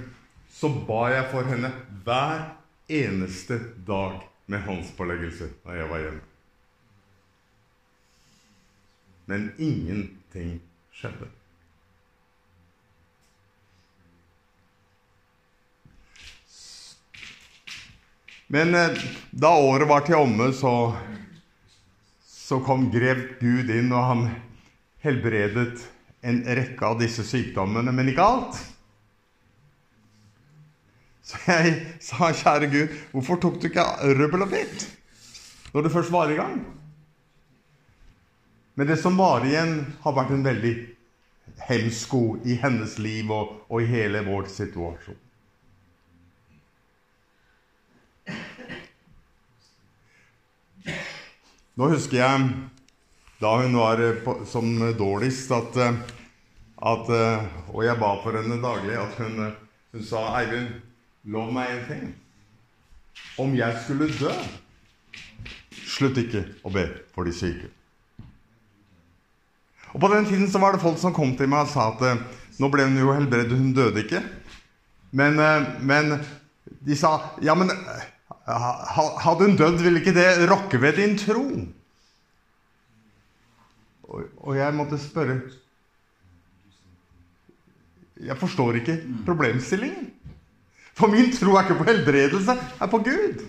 så 0.50 0.70
ba 0.88 1.10
jeg 1.12 1.28
for 1.34 1.48
henne 1.48 1.72
hver 2.06 2.46
eneste 2.90 3.60
dag 3.88 4.22
med 4.50 4.64
håndspåleggelse 4.66 5.52
da 5.66 5.76
jeg 5.78 5.90
var 5.92 6.06
hjemme. 6.06 6.24
Men 9.30 9.52
ingenting 9.62 10.56
skjedde. 10.96 11.28
Men 18.50 18.74
eh, 18.74 18.98
da 19.30 19.52
året 19.62 19.86
var 19.92 20.08
til 20.08 20.18
omme, 20.18 20.50
så, 20.58 20.74
så 22.26 22.58
kom 22.66 22.88
grev 22.90 23.22
Gud 23.38 23.70
inn, 23.70 23.92
og 23.94 24.08
han 24.08 24.24
helbredet 25.06 25.84
en 26.22 26.42
rekke 26.44 26.86
av 26.86 27.00
disse 27.00 27.24
sykdommene, 27.28 27.94
men 27.96 28.12
ikke 28.12 28.26
alt. 28.26 28.60
Så 31.30 31.40
jeg 31.46 31.76
sa, 32.02 32.32
kjære 32.34 32.70
Gud, 32.72 32.94
hvorfor 33.14 33.40
tok 33.42 33.60
du 33.62 33.70
ikke 33.70 33.86
røbbel 34.18 34.48
og 34.48 34.54
bit 34.54 34.88
når 35.70 35.86
du 35.86 35.90
først 35.94 36.12
var 36.12 36.32
i 36.34 36.40
gang? 36.40 36.56
Men 38.80 38.88
det 38.88 38.98
som 39.02 39.18
var 39.20 39.44
igjen, 39.46 39.84
har 40.02 40.16
vært 40.16 40.32
en 40.34 40.46
veldig 40.46 40.74
hemsko 41.68 42.40
i 42.48 42.56
hennes 42.62 42.96
liv 43.04 43.30
og, 43.32 43.60
og 43.70 43.84
i 43.84 43.90
hele 43.92 44.24
vår 44.26 44.48
situasjon. 44.50 45.20
Nå 51.80 51.88
husker 51.94 52.18
jeg 52.20 52.48
da 53.40 53.58
hun 53.58 53.78
var 53.78 54.00
eh, 54.00 54.16
på, 54.16 54.38
som 54.46 54.96
dårligst, 54.98 55.52
at, 55.52 55.76
eh, 55.76 55.94
at 56.92 57.10
eh, 57.10 57.46
Og 57.74 57.84
jeg 57.86 58.00
ba 58.00 58.14
for 58.24 58.36
henne 58.36 58.60
daglig 58.64 58.98
at 59.00 59.20
hun, 59.22 59.54
hun 59.94 60.04
sa 60.04 60.26
Eivind, 60.42 60.74
lov 61.24 61.54
meg 61.54 61.72
en 61.72 61.86
ting. 61.88 62.10
Om 63.40 63.56
jeg 63.56 63.78
skulle 63.86 64.10
dø, 64.20 64.34
slutt 65.72 66.20
ikke 66.20 66.44
å 66.66 66.74
be 66.74 66.86
for 67.14 67.28
de 67.28 67.36
syke. 67.36 67.70
Og 69.94 70.02
På 70.02 70.12
den 70.12 70.28
tiden 70.28 70.52
så 70.52 70.60
var 70.62 70.76
det 70.76 70.84
folk 70.84 71.00
som 71.02 71.16
kom 71.16 71.32
til 71.38 71.50
meg 71.50 71.66
og 71.66 71.72
sa 71.72 71.90
at 71.94 72.60
nå 72.60 72.68
ble 72.70 72.86
hun 72.86 73.00
jo 73.00 73.14
helbredet, 73.16 73.56
hun 73.58 73.72
døde 73.74 74.04
ikke. 74.04 74.22
Men, 75.16 75.40
men 75.82 76.20
de 76.86 76.98
sa 76.98 77.16
ja, 77.42 77.56
men 77.58 77.72
hadde 78.46 79.48
hun 79.48 79.58
dødd, 79.58 79.82
ville 79.82 80.04
ikke 80.04 80.14
det 80.18 80.50
rokke 80.52 80.82
ved 80.82 81.00
din 81.00 81.18
tro? 81.18 81.46
Og, 84.10 84.26
og 84.38 84.58
jeg 84.58 84.74
måtte 84.74 84.98
spørre 84.98 85.42
Jeg 88.20 88.38
forstår 88.38 88.82
ikke 88.82 88.98
problemstillingen. 89.26 90.10
For 90.98 91.08
min 91.08 91.32
tro 91.32 91.54
er 91.56 91.64
ikke 91.64 91.78
på 91.80 91.88
helbredelse, 91.88 92.52
er 92.82 92.88
på 92.92 92.98
Gud. 92.98 93.46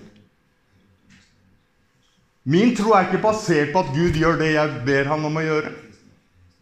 Min 2.44 2.76
tro 2.76 2.92
er 2.94 3.08
ikke 3.08 3.22
basert 3.22 3.72
på 3.72 3.82
at 3.82 3.90
Gud 3.94 4.14
gjør 4.18 4.38
det 4.38 4.52
jeg 4.52 4.82
ber 4.86 5.10
han 5.10 5.24
om 5.26 5.40
å 5.40 5.42
gjøre. 5.42 5.72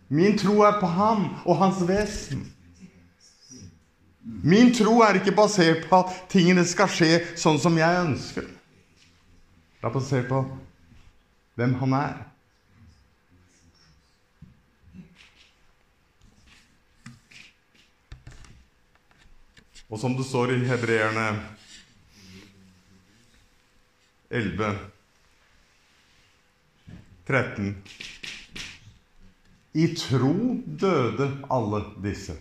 Min 0.08 0.38
tro 0.40 0.62
er 0.64 0.78
på 0.80 0.88
ham 0.88 1.26
og 1.44 1.60
hans 1.60 1.82
vesen. 1.88 2.46
Min 4.24 4.72
tro 4.74 5.02
er 5.04 5.20
ikke 5.20 5.36
basert 5.36 5.84
på 5.90 6.00
at 6.00 6.16
tingene 6.32 6.64
skal 6.68 6.88
skje 6.92 7.12
sånn 7.36 7.60
som 7.60 7.76
jeg 7.76 8.00
ønsker. 8.06 8.48
Det 9.78 9.86
er 9.86 9.94
basert 9.94 10.28
på 10.32 10.42
hvem 11.60 11.76
han 11.82 11.94
er. 12.00 12.16
Og 19.88 20.00
som 20.00 20.16
det 20.16 20.26
står 20.28 20.52
i 20.52 20.64
Hebreerne 20.68 21.28
11, 24.28 24.74
13 27.28 27.70
I 29.72 29.86
tro 29.96 30.34
døde 30.66 31.30
alle 31.48 31.80
disse, 32.04 32.36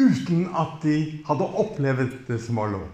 uten 0.00 0.48
at 0.58 0.80
de 0.82 0.96
hadde 1.28 1.50
opplevd 1.62 2.18
det 2.26 2.40
som 2.42 2.58
var 2.58 2.74
lov. 2.74 2.88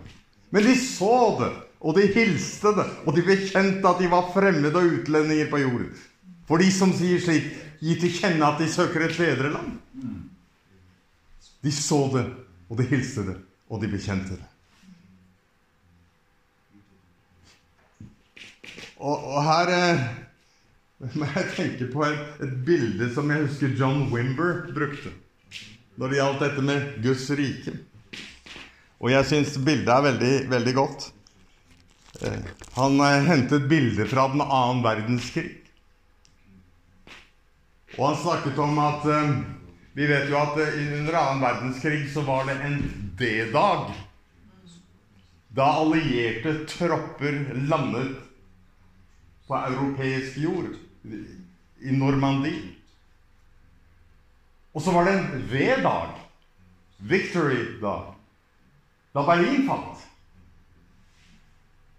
Men 0.53 0.69
de 0.69 0.77
så 0.77 1.17
det, 1.41 1.53
og 1.81 1.97
de 1.97 2.07
hilste 2.13 2.73
det, 2.77 2.87
og 3.07 3.17
de 3.17 3.25
bekjente 3.25 3.89
at 3.89 4.01
de 4.03 4.13
var 4.13 4.33
fremmede 4.35 4.77
og 4.77 4.99
utlendinger 5.01 5.49
på 5.51 5.65
jorden. 5.65 5.93
For 6.47 6.61
de 6.61 6.69
som 6.73 6.93
sier 6.97 7.21
slik, 7.23 7.49
gi 7.81 7.97
til 8.01 8.13
kjenne 8.13 8.47
at 8.47 8.61
de 8.61 8.69
søker 8.71 9.07
et 9.07 9.17
bedre 9.17 9.53
land. 9.57 9.79
De 11.65 11.73
så 11.73 12.07
det, 12.13 12.27
og 12.69 12.79
de 12.81 12.87
hilste 12.91 13.25
det, 13.27 13.37
og 13.71 13.83
de 13.83 13.91
bekjente 13.91 14.37
det. 14.37 14.47
Og, 18.97 19.17
og 19.17 19.43
her 19.45 19.73
eh, 19.75 20.07
må 21.19 21.29
jeg 21.35 21.51
tenke 21.57 21.91
på 21.93 22.07
et, 22.07 22.23
et, 22.45 22.55
bilde 22.67 23.11
som 23.15 23.31
jeg 23.31 23.45
husker 23.45 23.77
John 23.77 24.07
Wimber 24.13 24.67
brukte 24.75 25.13
når 25.97 26.13
det 26.13 26.19
gjaldt 26.19 26.43
dette 26.45 26.63
med 26.65 26.89
Guds 27.05 27.29
rike. 27.39 27.73
Og 29.01 29.13
jeg 29.13 29.29
syns 29.29 29.55
bildet 29.65 29.93
er 29.93 30.03
veldig, 30.05 30.33
veldig 30.51 30.75
godt. 30.77 31.07
Eh, 32.21 32.51
han 32.77 33.01
eh, 33.01 33.29
hentet 33.29 33.65
bilder 33.69 34.09
fra 34.11 34.27
den 34.33 34.45
annen 34.45 34.83
verdenskrig. 34.85 35.55
Og 37.97 38.03
han 38.11 38.19
snakket 38.21 38.61
om 38.61 38.77
at 38.85 39.09
eh, 39.09 39.33
vi 39.97 40.07
vet 40.07 40.27
jo 40.29 40.37
at 40.37 40.59
eh, 40.61 40.75
under 40.99 41.15
annen 41.17 41.41
verdenskrig 41.41 42.03
så 42.13 42.21
var 42.27 42.45
det 42.45 42.59
en 42.67 42.83
D-dag. 43.17 43.95
Da 45.57 45.69
allierte 45.81 46.53
tropper 46.69 47.39
landet 47.71 48.19
på 49.49 49.57
europeisk 49.57 50.37
jord, 50.43 50.75
i 51.81 51.97
Normandie. 51.97 52.75
Og 54.77 54.85
så 54.85 54.93
var 54.93 55.09
det 55.09 55.17
en 55.17 55.49
V-dag, 55.49 56.13
victory-dag, 56.99 58.13
da 59.17 59.27
Berlin 59.33 59.65
falt. 59.65 60.05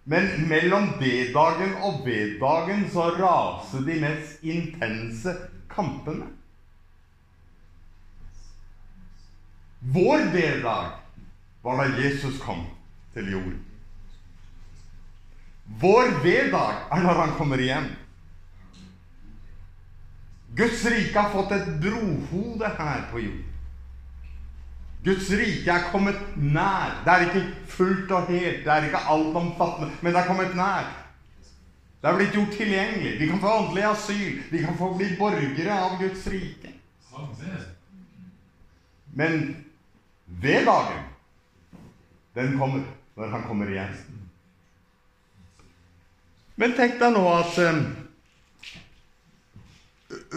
Men 0.05 0.35
mellom 0.47 0.91
D-dagen 1.01 1.79
og 1.81 2.03
V-dagen 2.05 2.85
så 2.93 3.09
raste 3.17 3.81
de 3.89 3.97
mest 4.05 4.43
intense 4.45 5.33
kampene. 5.73 6.29
Vår 9.79 10.17
D-dag 10.33 10.91
var 11.61 11.77
da 11.77 12.01
Jesus 12.01 12.39
kom 12.41 12.65
til 13.13 13.31
jorden. 13.31 13.63
Vår 15.81 16.11
V-dag 16.23 16.87
er 16.91 17.03
når 17.03 17.21
han 17.21 17.35
kommer 17.37 17.61
igjen. 17.61 17.89
Guds 20.57 20.85
rike 20.89 21.19
har 21.19 21.33
fått 21.33 21.51
et 21.53 21.67
brohode 21.83 22.69
her 22.79 23.03
på 23.11 23.21
jorden. 23.21 23.43
Guds 25.05 25.29
rike 25.29 25.71
er 25.71 25.91
kommet 25.91 26.17
nær. 26.35 26.97
Det 27.05 27.13
er 27.13 27.27
ikke 27.27 27.43
fullt 27.71 28.11
og 28.11 28.31
helt, 28.31 28.63
det 28.65 28.71
er 28.73 28.87
ikke 28.87 29.03
altomfattende, 29.13 29.91
men 30.01 30.13
det 30.13 30.21
er 30.21 30.27
kommet 30.27 30.55
nær. 30.57 30.89
Det 32.01 32.09
er 32.09 32.17
blitt 32.17 32.33
gjort 32.35 32.57
tilgjengelig. 32.57 33.13
Vi 33.19 33.27
kan 33.29 33.39
få 33.41 33.53
åndelig 33.59 33.85
asyl. 33.91 34.41
Vi 34.51 34.59
kan 34.63 34.77
få 34.77 34.91
bli 34.97 35.07
borgere 35.19 35.77
av 35.77 35.95
Guds 36.01 36.27
rike. 36.31 36.73
Men 39.17 39.55
ved 40.27 40.65
dagen, 40.65 41.03
den 42.33 42.59
kommer 42.59 42.83
når 43.17 43.27
han 43.27 43.43
kommer 43.47 43.69
igjen. 43.71 43.93
Men 46.57 46.73
tenk 46.77 46.97
deg 46.99 47.13
nå 47.13 47.23
at 47.31 47.57
um, 47.65 47.79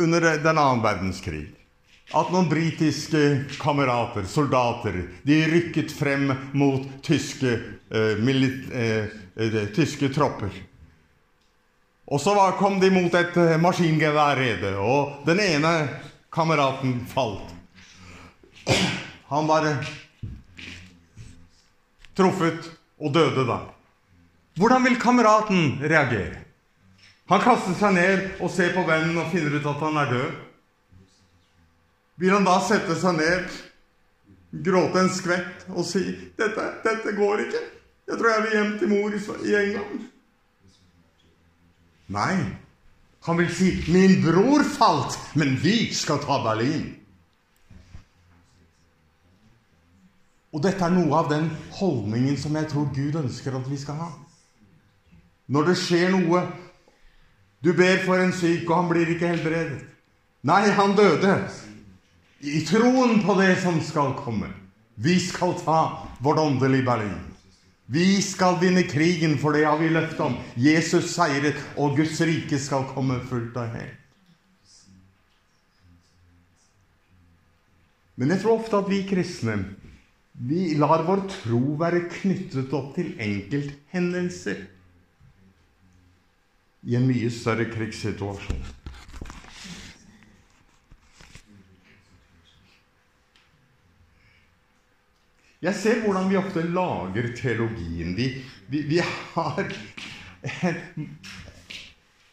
under 0.05 0.27
den 0.41 0.61
annen 0.61 0.85
verdenskrig 0.85 1.47
at 2.17 2.33
noen 2.33 2.49
britiske 2.51 3.21
kamerater, 3.61 4.25
soldater, 4.27 4.97
de 5.23 5.39
rykket 5.47 5.93
frem 5.95 6.33
mot 6.59 6.89
tyske, 7.07 7.53
uh, 7.93 8.17
milit, 8.21 8.67
uh, 8.73 9.61
tyske 9.77 10.11
tropper. 10.15 10.53
Og 12.11 12.19
så 12.19 12.35
var, 12.35 12.57
kom 12.59 12.81
de 12.83 12.91
mot 12.91 13.15
et 13.15 13.37
maskingeværrede, 13.63 14.73
og 14.83 15.21
den 15.29 15.39
ene 15.45 15.75
kameraten 16.35 16.97
falt. 17.07 17.55
Han 19.31 19.47
var 19.47 19.67
truffet 22.19 22.71
og 22.99 23.15
døde 23.15 23.47
da. 23.47 23.61
Hvordan 24.59 24.85
vil 24.85 25.01
kameraten 25.01 25.79
reagere? 25.81 26.43
Han 27.31 27.43
kaster 27.45 27.77
seg 27.79 27.95
ned 27.95 28.41
og 28.43 28.51
ser 28.51 28.75
på 28.75 28.83
vennen 28.89 29.19
og 29.23 29.31
finner 29.31 29.55
ut 29.55 29.69
at 29.71 29.83
han 29.87 29.99
er 30.03 30.11
død. 30.11 30.31
Vil 32.21 32.35
han 32.35 32.45
da 32.49 32.57
sette 32.67 32.97
seg 32.99 33.21
ned, 33.21 33.59
gråte 34.67 35.05
en 35.05 35.13
skvett 35.15 35.69
og 35.71 35.87
si 35.87 36.03
dette, 36.37 36.65
'Dette 36.83 37.15
går 37.17 37.47
ikke. 37.47 37.63
Jeg 38.11 38.19
tror 38.19 38.31
jeg 38.31 38.43
vil 38.43 38.57
hjem 38.59 38.79
til 38.79 38.89
mor 38.89 39.15
i 39.47 39.55
England.' 39.55 40.09
Nei. 42.09 42.37
Han 43.27 43.39
vil 43.39 43.55
si 43.55 43.85
'Min 43.89 44.23
bror 44.27 44.67
falt, 44.67 45.19
men 45.35 45.57
vi 45.63 45.95
skal 45.95 46.19
ta 46.19 46.43
Berlin'. 46.43 47.00
Og 50.51 50.63
dette 50.65 50.83
er 50.83 50.95
noe 50.95 51.15
av 51.15 51.29
den 51.31 51.47
holdningen 51.79 52.39
som 52.39 52.57
jeg 52.59 52.69
tror 52.73 52.89
Gud 52.95 53.19
ønsker 53.23 53.55
at 53.55 53.69
vi 53.71 53.79
skal 53.79 54.01
ha. 54.01 54.11
Når 55.51 55.71
det 55.71 55.79
skjer 55.83 56.11
noe 56.15 56.49
Du 57.61 57.75
ber 57.77 57.99
for 58.07 58.17
en 58.17 58.31
syk, 58.33 58.65
og 58.71 58.77
han 58.79 58.87
blir 58.89 59.11
ikke 59.13 59.29
helbredet. 59.29 59.83
Nei, 60.49 60.63
han 60.73 60.95
døde. 60.97 61.35
I 62.41 62.63
troen 62.65 63.19
på 63.21 63.35
det 63.37 63.59
som 63.61 63.77
skal 63.85 64.15
komme. 64.17 64.49
Vi 64.97 65.19
skal 65.21 65.53
ta 65.61 66.07
vårt 66.25 66.41
åndelige 66.41 66.87
Berlin. 66.87 67.19
Vi 67.93 68.23
skal 68.25 68.57
vinne 68.63 68.87
krigen, 68.89 69.37
for 69.37 69.53
det 69.53 69.67
har 69.67 69.77
vi 69.77 69.91
løftet 69.93 70.21
om. 70.25 70.39
Jesus 70.57 71.13
seiret, 71.13 71.61
og 71.77 71.99
Guds 71.99 72.17
rike 72.25 72.57
skal 72.57 72.89
komme 72.95 73.19
fullt 73.29 73.61
og 73.61 73.77
helt. 73.77 74.01
Men 78.17 78.33
jeg 78.33 78.41
tror 78.43 78.61
ofte 78.61 78.81
at 78.81 78.89
vi 78.89 79.05
kristne 79.09 79.59
vi 80.33 80.75
lar 80.75 81.05
vår 81.05 81.25
tro 81.29 81.63
være 81.81 82.07
knyttet 82.11 82.73
opp 82.77 82.95
til 82.97 83.15
enkelthendelser 83.21 84.63
i 86.89 86.97
en 86.97 87.09
mye 87.09 87.31
større 87.35 87.67
krigssituasjon. 87.73 88.63
Jeg 95.61 95.77
ser 95.77 96.01
hvordan 96.01 96.31
vi 96.31 96.39
ofte 96.41 96.63
lager 96.73 97.27
teologien. 97.37 98.15
Vi, 98.17 98.31
vi, 98.73 98.81
vi 98.89 99.01
har 99.03 99.67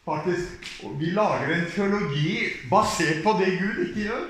faktisk 0.06 0.70
Vi 1.00 1.10
lager 1.12 1.52
en 1.52 1.66
teologi 1.74 2.46
basert 2.72 3.20
på 3.26 3.34
det 3.42 3.50
Gud 3.60 3.82
ikke 3.90 4.06
gjør. 4.06 4.24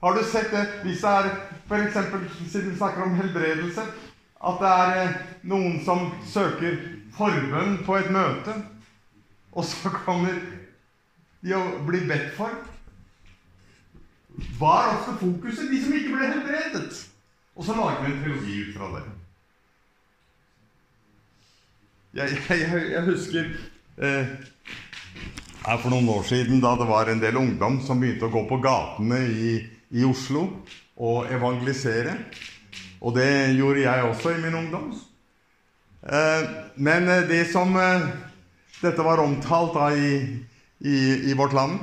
Har 0.00 0.16
du 0.16 0.24
sett 0.24 0.52
det 0.52 0.64
hvis 0.84 1.00
det 1.00 1.08
er 1.08 1.30
f.eks. 1.68 1.96
siden 2.50 2.70
vi 2.70 2.76
snakker 2.76 3.06
om 3.06 3.16
helbredelse 3.16 3.86
at 4.46 4.60
det 4.60 4.70
er 4.70 4.98
eh, 5.00 5.18
noen 5.48 5.78
som 5.84 6.10
søker 6.28 6.76
forbønn 7.16 7.78
på 7.86 7.96
et 7.96 8.10
møte, 8.12 8.54
og 9.56 9.64
så 9.64 9.92
kommer 10.04 10.36
de 11.40 11.54
å 11.56 11.62
bli 11.88 12.02
bedt 12.08 12.34
for? 12.36 12.52
Hva 14.58 14.72
er 14.82 14.96
ofte 14.98 15.14
fokuset? 15.22 15.70
De 15.70 15.78
som 15.80 15.94
ikke 15.96 16.12
ble 16.12 16.28
helbredet. 16.28 16.98
Og 17.56 17.64
så 17.64 17.76
lager 17.76 18.02
vi 18.04 18.10
en 18.12 18.18
teologi 18.20 18.56
ut 18.66 18.74
fra 18.76 18.90
det. 18.92 19.04
Jeg, 22.16 22.36
jeg, 22.48 22.82
jeg 22.92 23.04
husker 23.04 23.48
eh, 24.00 24.36
for 25.64 25.92
noen 25.92 26.08
år 26.12 26.28
siden 26.28 26.60
da 26.64 26.74
det 26.76 26.88
var 26.88 27.08
en 27.12 27.20
del 27.20 27.36
ungdom 27.40 27.80
som 27.84 28.00
begynte 28.00 28.28
å 28.28 28.32
gå 28.32 28.44
på 28.48 28.60
gatene 28.64 29.22
i, 29.24 29.56
i 29.90 30.04
Oslo 30.04 30.46
og 30.96 31.32
evangelisere. 31.32 32.16
Og 33.00 33.14
det 33.16 33.56
gjorde 33.56 33.84
jeg 33.84 34.02
også 34.02 34.32
i 34.34 34.40
min 34.40 34.54
ungdom. 34.54 34.94
Eh, 36.02 36.48
men 36.76 37.08
eh, 37.08 37.28
det 37.28 37.46
som 37.52 37.76
eh, 37.76 38.08
Dette 38.76 39.00
var 39.00 39.22
omtalt 39.22 39.72
da 39.72 39.86
i, 39.96 40.18
i, 40.84 40.96
i 41.30 41.32
vårt 41.32 41.54
land. 41.56 41.78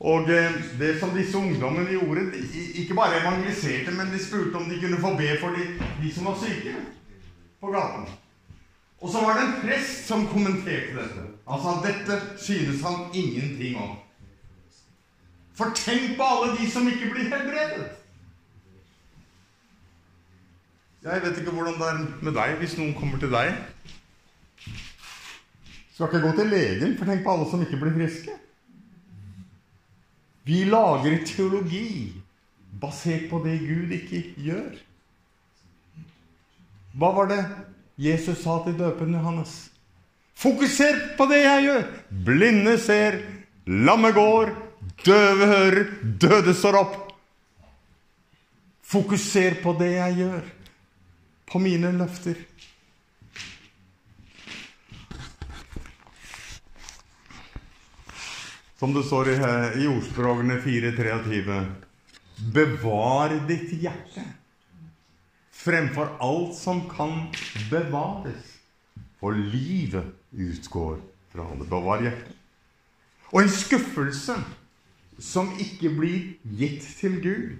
Og 0.00 0.26
det 0.26 0.96
som 0.98 1.12
disse 1.14 1.36
ungdommene 1.38 1.92
gjorde 1.92 2.24
Ikke 2.80 2.96
bare 2.96 3.20
evangeliserte, 3.20 3.92
men 3.94 4.10
de 4.10 4.18
spurte 4.18 4.56
om 4.56 4.68
de 4.68 4.80
kunne 4.80 4.98
få 5.00 5.12
be 5.16 5.36
for 5.40 5.54
de, 5.54 5.66
de 6.02 6.12
som 6.14 6.26
var 6.26 6.40
syke 6.40 6.74
på 7.60 7.70
gaten. 7.70 8.08
Og 9.00 9.08
så 9.12 9.20
var 9.24 9.36
det 9.36 9.44
en 9.46 9.60
prest 9.62 10.06
som 10.08 10.26
kommenterte 10.28 10.96
dette. 10.96 11.26
Sa 11.46 11.76
dette 11.84 12.16
synes 12.40 12.82
han 12.82 13.08
ingenting 13.14 13.76
om. 13.80 13.96
For 15.60 15.74
tenk 15.76 16.14
på 16.16 16.24
alle 16.24 16.54
de 16.56 16.66
som 16.72 16.86
ikke 16.88 17.10
blir 17.12 17.26
helbredet. 17.28 17.88
Jeg 21.04 21.20
vet 21.20 21.40
ikke 21.40 21.52
hvordan 21.52 21.74
det 21.76 21.88
er 21.88 21.98
med 22.24 22.32
deg 22.36 22.54
hvis 22.60 22.76
noen 22.78 22.94
kommer 22.96 23.20
til 23.20 23.28
deg. 23.32 23.50
Skal 25.92 26.08
ikke 26.08 26.22
gå 26.24 26.30
til 26.38 26.48
legen, 26.48 26.94
for 26.96 27.08
tenk 27.08 27.26
på 27.26 27.34
alle 27.34 27.48
som 27.50 27.64
ikke 27.64 27.80
blir 27.80 27.92
friske. 27.98 28.36
Vi 30.48 30.62
lager 30.64 31.18
teologi 31.28 31.90
basert 32.80 33.28
på 33.28 33.42
det 33.44 33.58
Gud 33.60 33.92
ikke 33.98 34.22
gjør. 34.40 34.80
Hva 36.96 37.12
var 37.18 37.28
det 37.34 37.42
Jesus 38.00 38.40
sa 38.46 38.62
til 38.64 38.80
døperen 38.80 39.20
Johannes? 39.20 39.58
Fokuser 40.40 41.04
på 41.20 41.28
det 41.28 41.44
jeg 41.44 41.68
gjør! 41.68 41.86
Blinde 42.24 42.78
ser, 42.80 43.20
lamme 43.68 44.14
går, 44.16 44.56
døve 45.06 45.46
hører, 45.46 45.84
døde 46.02 46.54
står 46.54 46.78
opp. 46.80 46.96
Fokuser 48.90 49.60
på 49.62 49.74
det 49.78 49.92
jeg 49.94 50.16
gjør 50.24 50.48
på 51.50 51.60
mine 51.62 51.92
løfter. 51.94 52.38
Som 58.80 58.94
det 58.96 59.04
står 59.06 59.28
i, 59.28 59.38
i 59.84 59.86
ordspråkene 59.90 60.56
4.23.: 60.64 61.62
Bevar 62.54 63.34
ditt 63.46 63.74
hjerte 63.76 64.24
fremfor 65.60 66.14
alt 66.24 66.56
som 66.56 66.86
kan 66.88 67.28
bevares. 67.70 68.56
For 69.20 69.36
livet 69.36 70.14
utgår 70.32 70.96
fra 71.32 71.44
det. 71.58 71.68
Bevar 71.68 72.00
hjertet. 72.06 72.36
Og 73.30 73.42
en 73.42 73.52
skuffelse 73.52 74.34
som 75.20 75.52
ikke 75.60 75.92
blir 75.94 76.32
gitt 76.56 76.86
til 76.98 77.20
Gud, 77.22 77.58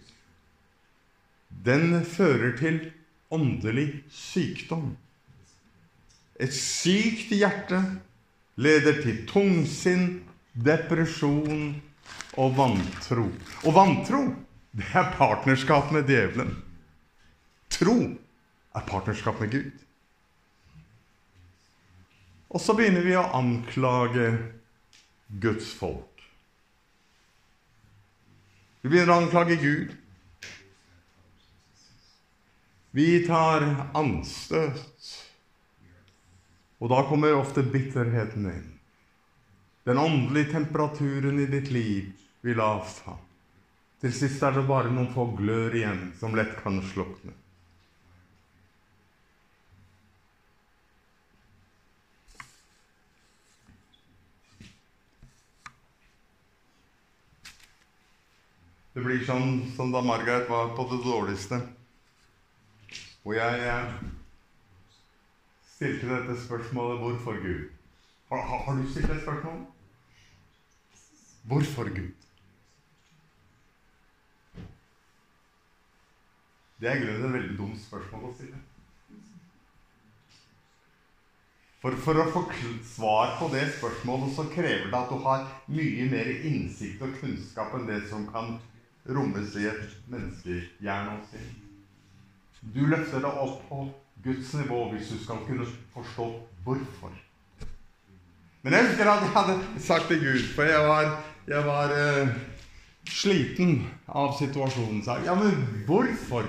den 1.64 2.00
fører 2.06 2.56
til 2.58 2.80
åndelig 3.30 4.02
sykdom. 4.10 4.94
Et 6.40 6.54
sykt 6.56 7.34
hjerte 7.36 7.82
leder 8.60 9.02
til 9.02 9.26
tungsinn, 9.28 10.22
depresjon 10.54 11.74
og 12.40 12.56
vantro. 12.56 13.28
Og 13.64 13.76
vantro, 13.76 14.24
det 14.72 14.88
er 14.94 15.12
partnerskap 15.18 15.92
med 15.92 16.08
djevelen. 16.08 16.54
Tro 17.70 17.96
er 18.74 18.86
partnerskap 18.88 19.40
med 19.40 19.52
Gud. 19.52 19.70
Og 22.50 22.60
så 22.60 22.74
begynner 22.74 23.04
vi 23.06 23.14
å 23.18 23.28
anklage 23.36 24.32
Guds 25.42 25.70
folk. 25.78 26.09
Vi 28.80 28.88
begynner 28.88 29.12
å 29.12 29.22
anklage 29.22 29.56
Gud. 29.60 29.90
Vi 32.96 33.08
tar 33.26 33.66
anstøt. 33.94 35.10
Og 36.80 36.88
da 36.88 37.02
kommer 37.08 37.36
ofte 37.36 37.62
bitterheten 37.62 38.48
inn. 38.48 38.70
Den 39.84 40.00
åndelige 40.00 40.54
temperaturen 40.54 41.42
i 41.42 41.48
ditt 41.50 41.68
liv 41.72 42.08
vil 42.44 42.62
avta. 42.64 43.18
Til 44.00 44.12
sist 44.16 44.40
er 44.44 44.56
det 44.56 44.64
bare 44.68 44.92
noen 44.92 45.10
få 45.12 45.26
glør 45.36 45.76
igjen 45.76 46.06
som 46.16 46.32
lett 46.36 46.56
kan 46.62 46.80
slukne. 46.92 47.36
Det 58.94 59.02
blir 59.04 59.20
sånn 59.22 59.60
som 59.76 59.92
da 59.94 60.00
Margaret 60.02 60.48
var 60.50 60.72
på 60.74 60.86
det 60.90 61.02
dårligste. 61.04 61.60
Og 63.22 63.36
jeg 63.36 63.74
stilte 65.76 66.08
dette 66.10 66.40
spørsmålet 66.46 66.98
'Hvorfor 66.98 67.38
Gud?' 67.42 67.68
Har, 68.30 68.42
har, 68.64 68.74
du 68.74 68.90
stilt 68.90 69.10
et 69.10 69.22
spørsmål? 69.22 69.66
Hvorfor 71.42 71.84
Gud? 71.94 72.12
Det 76.80 76.88
er 76.88 76.96
i 76.96 77.04
grunnen 77.04 77.24
et 77.24 77.32
veldig 77.32 77.56
dumt 77.58 77.80
spørsmål 77.82 78.28
å 78.28 78.34
stille. 78.34 78.60
For, 81.80 81.96
for, 82.04 82.20
å 82.20 82.30
få 82.30 82.44
svar 82.84 83.34
på 83.40 83.48
det 83.54 83.66
spørsmålet 83.78 84.34
så 84.36 84.46
krever 84.52 84.90
det 84.92 84.98
at 84.98 85.10
du 85.10 85.18
har 85.24 85.46
mye 85.66 86.06
mer 86.12 86.30
innsikt 86.44 87.02
og 87.02 87.14
kunnskap 87.20 87.74
enn 87.74 87.88
det 87.88 88.02
som 88.08 88.26
kan 88.30 88.58
rommes 89.14 89.56
i 89.56 89.66
et 89.70 89.96
menneskehjerne. 90.10 91.18
Du 92.60 92.84
løfter 92.86 93.22
deg 93.24 93.42
opp 93.44 93.64
på 93.68 93.82
Guds 94.24 94.54
nivå 94.54 94.84
hvis 94.92 95.12
du 95.14 95.18
skal 95.24 95.42
kunne 95.46 95.66
forstå 95.94 96.28
hvorfor. 96.64 97.12
Men 98.62 98.76
jeg 98.76 98.88
husker 98.88 99.08
at 99.08 99.22
jeg 99.24 99.32
hadde 99.34 99.56
sagt 99.80 100.10
til 100.10 100.20
Gud, 100.20 100.42
for 100.54 100.68
jeg 100.68 100.88
var, 100.88 101.14
jeg 101.48 101.66
var 101.66 101.94
uh, 101.96 102.34
sliten 103.08 103.86
av 104.08 104.34
situasjonen. 104.38 105.00
Sa 105.04 105.16
ja, 105.24 105.34
men 105.34 105.84
hvorfor? 105.88 106.48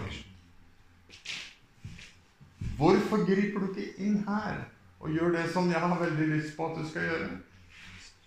Hvorfor 2.77 3.23
griper 3.25 3.63
du 3.63 3.71
ikke 3.71 4.03
inn 4.03 4.19
her 4.27 4.65
og 5.01 5.13
gjør 5.15 5.37
det 5.37 5.47
som 5.53 5.69
jeg 5.71 5.79
har 5.79 6.01
veldig 6.01 6.27
lyst 6.35 6.57
på 6.57 6.67
at 6.67 6.81
du 6.81 6.89
skal 6.89 7.07
gjøre? 7.07 7.29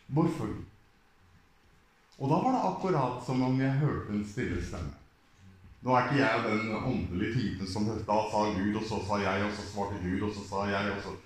Hvorfor? 0.07 0.55
Og 2.19 2.31
da 2.31 2.37
var 2.45 2.55
det 2.55 2.67
akkurat 2.69 3.25
som 3.27 3.43
om 3.43 3.57
jeg 3.61 3.81
hørte 3.81 4.13
en 4.15 4.27
stille 4.29 4.61
stemme. 4.63 4.95
Nå 5.85 5.93
er 5.93 6.07
ikke 6.07 6.21
jeg 6.21 6.45
den 6.45 6.77
åndelige 6.79 7.35
typen 7.35 7.69
som 7.69 7.89
da 7.91 8.19
sa 8.33 8.45
Gud, 8.55 8.77
og 8.81 8.85
så 8.89 9.01
sa 9.05 9.19
jeg, 9.21 9.43
og 9.45 9.51
så 9.53 9.65
svarte 9.69 9.99
Gud, 10.01 10.23
og 10.25 10.31
så 10.33 10.45
sa 10.49 10.69
jeg, 10.71 10.93
og 10.95 11.03
så 11.03 11.17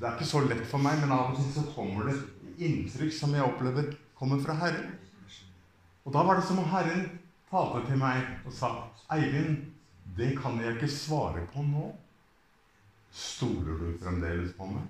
Det 0.00 0.06
er 0.06 0.14
ikke 0.14 0.28
så 0.28 0.40
lett 0.44 0.66
for 0.68 0.80
meg, 0.80 1.00
men 1.00 1.12
av 1.12 1.32
og 1.32 1.36
til 1.36 1.48
så 1.52 1.64
kommer 1.74 2.06
det 2.08 2.14
inntrykk 2.62 3.12
som 3.12 3.34
jeg 3.34 3.44
opplever 3.44 3.90
kommer 4.16 4.38
fra 4.44 4.54
Herren. 4.60 4.92
Og 6.04 6.12
da 6.14 6.22
var 6.24 6.38
det 6.38 6.46
som 6.46 6.60
om 6.60 6.68
Herren 6.70 7.02
talte 7.50 7.82
til 7.88 7.98
meg 7.98 8.46
og 8.46 8.52
sa, 8.52 8.70
'Eivind, 9.10 9.72
det 10.16 10.38
kan 10.38 10.60
jeg 10.60 10.76
ikke 10.76 10.88
svare 10.88 11.46
på 11.52 11.62
nå.' 11.62 11.96
Stoler 13.10 13.78
du 13.80 13.98
fremdeles 13.98 14.52
på 14.56 14.66
meg? 14.66 14.86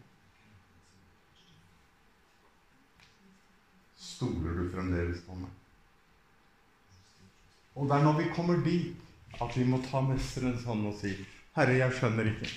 Stoler 4.21 4.53
du 4.53 4.67
fremdeles 4.69 5.21
på 5.25 5.33
meg? 5.33 5.53
Og 7.73 7.87
det 7.89 7.95
er 7.97 8.03
når 8.05 8.19
vi 8.19 8.27
kommer 8.35 8.59
dit, 8.61 8.99
at 9.41 9.55
vi 9.57 9.65
må 9.65 9.79
ta 9.81 10.03
mesterens 10.05 10.67
hånd 10.69 10.91
og 10.91 10.99
si, 10.99 11.15
'Herre, 11.57 11.79
jeg 11.79 11.95
skjønner 11.97 12.29
ikke, 12.29 12.51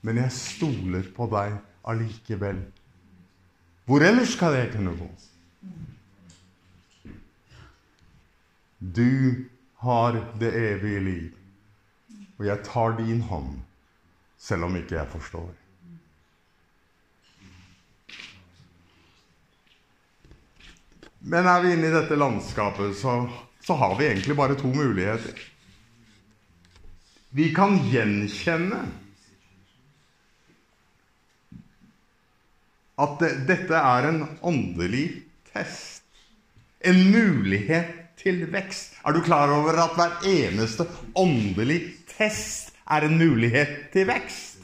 men 0.00 0.16
jeg 0.16 0.32
stoler 0.32 1.10
på 1.12 1.26
deg 1.34 1.58
allikevel.' 1.92 2.62
Hvor 3.84 4.00
ellers 4.00 4.32
skal 4.32 4.56
jeg 4.56 4.72
kunne 4.72 4.96
gå? 4.96 5.10
Du 8.80 9.44
har 9.84 10.16
det 10.40 10.54
evige 10.56 11.04
liv, 11.04 11.30
og 12.38 12.46
jeg 12.46 12.64
tar 12.64 12.96
din 12.96 13.20
hånd, 13.20 13.58
selv 14.38 14.64
om 14.64 14.76
ikke 14.80 14.96
jeg 15.02 15.08
forstår. 15.18 15.52
Men 21.22 21.46
er 21.46 21.62
vi 21.62 21.72
inne 21.76 21.86
i 21.86 21.94
dette 21.94 22.18
landskapet, 22.18 22.96
så, 22.98 23.28
så 23.62 23.76
har 23.78 23.94
vi 23.98 24.08
egentlig 24.08 24.36
bare 24.36 24.58
to 24.58 24.70
muligheter. 24.74 25.38
Vi 27.32 27.48
kan 27.54 27.78
gjenkjenne 27.88 28.80
at 33.02 33.14
det, 33.22 33.30
dette 33.48 33.78
er 33.78 34.08
en 34.10 34.24
åndelig 34.42 35.06
test. 35.52 36.02
En 36.82 36.98
mulighet 37.14 37.94
til 38.18 38.42
vekst. 38.52 38.98
Er 39.06 39.14
du 39.14 39.22
klar 39.24 39.50
over 39.54 39.78
at 39.84 39.94
hver 39.96 40.26
eneste 40.28 40.86
åndelig 41.18 41.80
test 42.10 42.74
er 42.90 43.06
en 43.06 43.16
mulighet 43.18 43.88
til 43.94 44.10
vekst? 44.10 44.58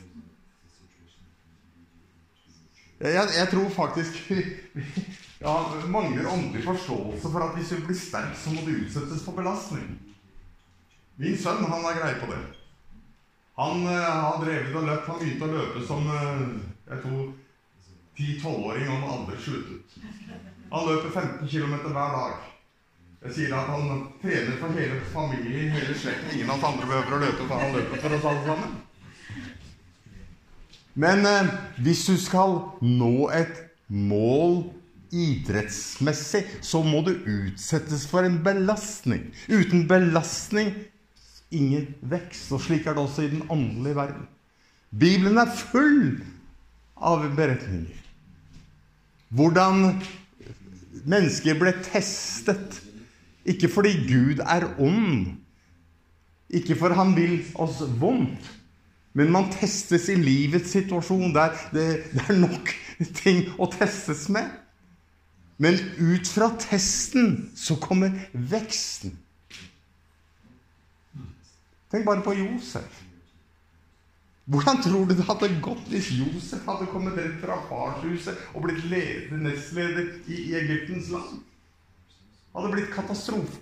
Jeg, 2.98 3.14
jeg 3.14 3.48
tror 3.54 3.70
faktisk 3.70 4.32
ja, 5.40 5.72
mangler 5.86 6.26
åndelig 6.32 6.64
forståelse 6.64 7.30
for 7.30 7.44
at 7.46 7.56
hvis 7.56 7.68
du 7.68 7.86
blir 7.86 7.98
sterk, 7.98 8.34
så 8.36 8.50
må 8.50 8.64
du 8.66 8.74
utsettes 8.82 9.24
for 9.24 9.38
belastning. 9.38 9.98
Min 11.18 11.38
sønn 11.38 11.64
han 11.66 11.86
er 11.86 11.98
grei 11.98 12.14
på 12.18 12.30
det. 12.30 12.40
Han 13.58 13.86
uh, 13.86 13.92
har 13.92 14.42
drevet 14.44 14.74
og 14.74 14.86
løpt. 14.86 15.08
Han 15.10 15.18
begynte 15.22 15.46
å 15.46 15.54
løpe 15.54 15.80
som 15.86 16.04
uh, 16.06 16.42
jeg 16.90 17.00
tror 17.02 17.24
10-12-åring, 18.18 18.86
og 18.86 18.94
han 18.94 19.08
aldri 19.14 19.40
sluttet. 19.42 19.96
Han 20.70 20.86
løper 20.86 21.10
15 21.10 21.48
km 21.48 21.74
hver 21.86 22.14
dag. 22.14 22.36
Jeg 23.24 23.34
sier 23.34 23.54
at 23.58 23.70
han 23.72 24.04
trener 24.22 24.58
for 24.60 24.78
hele 24.78 25.00
familien, 25.10 25.72
hele 25.74 25.94
slekten. 25.98 26.30
Ingen 26.36 26.52
av 26.52 26.60
oss 26.60 26.68
andre 26.68 26.86
behøver 26.86 27.16
å 27.16 27.22
løpe, 27.24 27.46
for 27.48 27.64
han 27.64 27.74
løper 27.74 28.02
for 28.04 28.18
oss 28.18 28.28
alle 28.30 28.44
sammen. 28.46 28.76
Men 30.98 31.26
uh, 31.26 31.54
hvis 31.82 32.04
du 32.06 32.14
skal 32.18 32.60
nå 32.82 33.14
et 33.34 33.62
mål 33.86 34.68
idrettsmessig, 35.12 36.44
så 36.64 36.82
må 36.84 37.02
du 37.06 37.14
utsettes 37.16 38.06
for 38.10 38.26
en 38.26 38.40
belastning. 38.44 39.28
Uten 39.48 39.86
belastning 39.90 40.74
ingen 41.54 41.94
vekst. 42.00 42.50
Og 42.52 42.62
slik 42.64 42.86
er 42.86 42.96
det 42.96 43.04
også 43.04 43.26
i 43.26 43.32
den 43.32 43.46
åndelige 43.48 43.96
verden. 43.98 44.28
Bibelen 44.90 45.38
er 45.40 45.52
full 45.52 46.20
av 46.96 47.24
beretninger. 47.36 48.04
Hvordan 49.28 49.98
mennesker 51.08 51.58
ble 51.60 51.74
testet. 51.84 52.80
Ikke 53.48 53.70
fordi 53.72 53.94
Gud 54.08 54.42
er 54.44 54.66
ond, 54.76 55.38
ikke 56.52 56.76
for 56.76 56.92
han 56.96 57.14
vil 57.16 57.38
oss 57.60 57.78
vondt, 58.00 58.44
men 59.16 59.30
man 59.32 59.48
testes 59.52 60.10
i 60.12 60.18
livets 60.20 60.74
situasjon. 60.76 61.32
Der 61.32 61.54
det, 61.72 61.86
det 62.12 62.26
er 62.28 62.40
nok 62.42 62.72
ting 63.22 63.46
å 63.56 63.70
testes 63.72 64.26
med. 64.32 64.50
Men 65.58 65.78
ut 65.98 66.28
fra 66.28 66.52
testen 66.60 67.50
så 67.58 67.76
kommer 67.82 68.14
veksten. 68.32 69.16
Tenk 71.90 72.04
bare 72.06 72.22
på 72.22 72.34
Josef. 72.38 73.02
Hvordan 74.48 74.82
tror 74.82 75.04
du 75.04 75.14
det 75.16 75.26
hadde 75.28 75.48
gått 75.60 75.90
hvis 75.92 76.12
Josef 76.16 76.62
hadde 76.68 76.86
kommet 76.88 77.18
rett 77.18 77.34
fra 77.42 77.58
farshuset 77.68 78.38
og 78.54 78.62
blitt 78.64 78.84
leder, 78.88 79.34
nestleder 79.42 80.06
i, 80.24 80.38
i 80.46 80.54
Egyptens 80.56 81.10
land? 81.12 81.42
Det 81.42 82.54
hadde 82.54 82.70
blitt 82.76 82.94
katastrofe. 82.94 83.58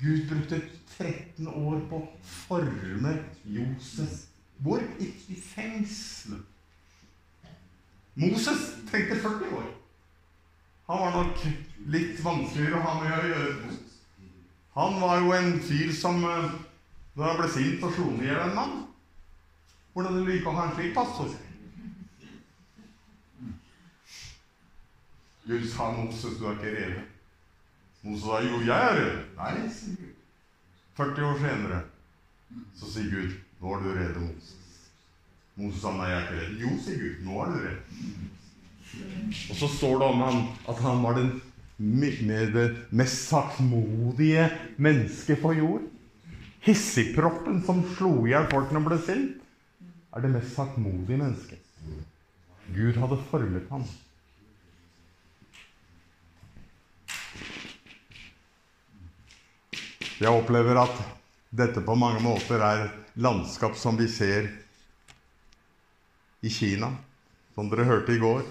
Gud 0.00 0.22
brukte 0.30 0.62
13 0.94 1.48
år 1.48 1.82
på 1.90 2.00
å 2.00 2.08
forme 2.24 3.18
Josef. 3.44 4.22
Hvor? 4.62 4.80
I, 5.00 5.10
i 5.28 5.36
fengselet. 5.36 6.46
Moses 8.20 8.64
trengte 8.88 9.20
40 9.20 9.52
år. 9.58 9.68
Han 10.90 10.98
var 11.00 11.12
nok 11.14 11.42
litt 11.94 12.18
vanskeligere 12.24 12.80
å 12.80 12.82
ha 12.82 12.92
med 12.98 13.12
å 13.14 13.28
gjøre. 13.30 13.74
Han 14.74 14.96
var 14.98 15.20
jo 15.22 15.34
en 15.36 15.52
fyr 15.62 15.92
som 15.94 16.18
da 16.24 16.34
Når 17.14 17.26
han 17.26 17.38
ble 17.40 17.48
sint 17.50 17.84
og 17.86 17.92
slo 17.94 18.06
ned 18.14 18.30
i 18.30 18.34
en 18.38 18.54
mann 18.54 18.74
Hvordan 19.94 20.18
vil 20.18 20.40
du 20.40 20.48
å 20.48 20.54
ha 20.56 20.66
en 20.66 20.74
slik 20.74 20.92
pastor? 20.94 21.30
Gud 25.46 25.66
sa 25.70 25.88
Moses, 25.94 26.36
du 26.38 26.44
er 26.46 26.58
ikke 26.58 26.74
rede. 26.74 27.04
Moses 28.02 28.26
sa 28.26 28.42
jo, 28.44 28.60
jeg 28.62 28.90
er 28.90 28.98
rede. 29.00 29.22
Nei, 29.38 29.70
sier 29.74 29.96
Gud. 29.98 30.12
40 31.00 31.26
år 31.26 31.40
senere 31.42 31.80
så 32.78 32.90
sier 32.92 33.10
Gud, 33.10 33.34
nå 33.62 33.74
er 33.74 33.82
du 33.82 33.90
rede, 33.94 34.26
Moses. 34.26 34.76
Moses 35.58 35.82
sa 35.82 35.94
nei, 35.96 36.10
jeg 36.12 36.20
er 36.20 36.28
ikke 36.28 36.38
rede. 36.38 36.60
Jo, 36.62 36.76
sier 36.84 37.02
Gud, 37.02 37.24
nå 37.26 37.42
er 37.42 37.50
du 37.50 37.58
rede. 37.64 38.38
Og 38.94 39.56
så 39.56 39.68
står 39.70 40.00
det 40.00 40.10
om 40.10 40.22
han 40.24 40.42
at 40.70 40.82
han 40.82 41.02
var 41.04 41.18
den 41.18 41.32
det 41.80 42.66
mest 42.90 43.28
saktmodige 43.30 44.50
mennesket 44.76 45.40
på 45.40 45.54
jord. 45.56 45.86
Hissigproppen 46.60 47.62
som 47.64 47.80
slo 47.96 48.26
i 48.26 48.34
hjel 48.34 48.50
folk 48.50 48.72
når 48.74 48.84
ble 48.84 48.98
sint, 49.00 49.38
er 50.12 50.20
det 50.20 50.32
mest 50.34 50.52
saktmodige 50.58 51.16
mennesket. 51.16 51.58
Gud 52.74 52.98
hadde 53.00 53.18
formet 53.30 53.70
ham. 53.70 53.86
Jeg 60.20 60.28
opplever 60.28 60.76
at 60.82 60.98
dette 61.48 61.80
på 61.80 61.96
mange 61.96 62.20
måter 62.20 62.60
er 62.60 62.90
landskap 63.16 63.72
som 63.80 63.96
vi 63.96 64.04
ser 64.12 64.50
i 66.44 66.52
Kina, 66.52 66.92
som 67.56 67.72
dere 67.72 67.88
hørte 67.88 68.12
i 68.12 68.20
går. 68.20 68.44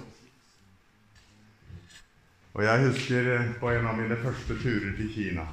Og 2.57 2.63
jeg 2.65 2.85
husker 2.87 3.27
eh, 3.35 3.49
på 3.61 3.69
en 3.69 3.87
av 3.87 3.97
mine 3.97 4.17
første 4.17 4.57
turer 4.57 4.93
til 4.97 5.09
Kina 5.13 5.45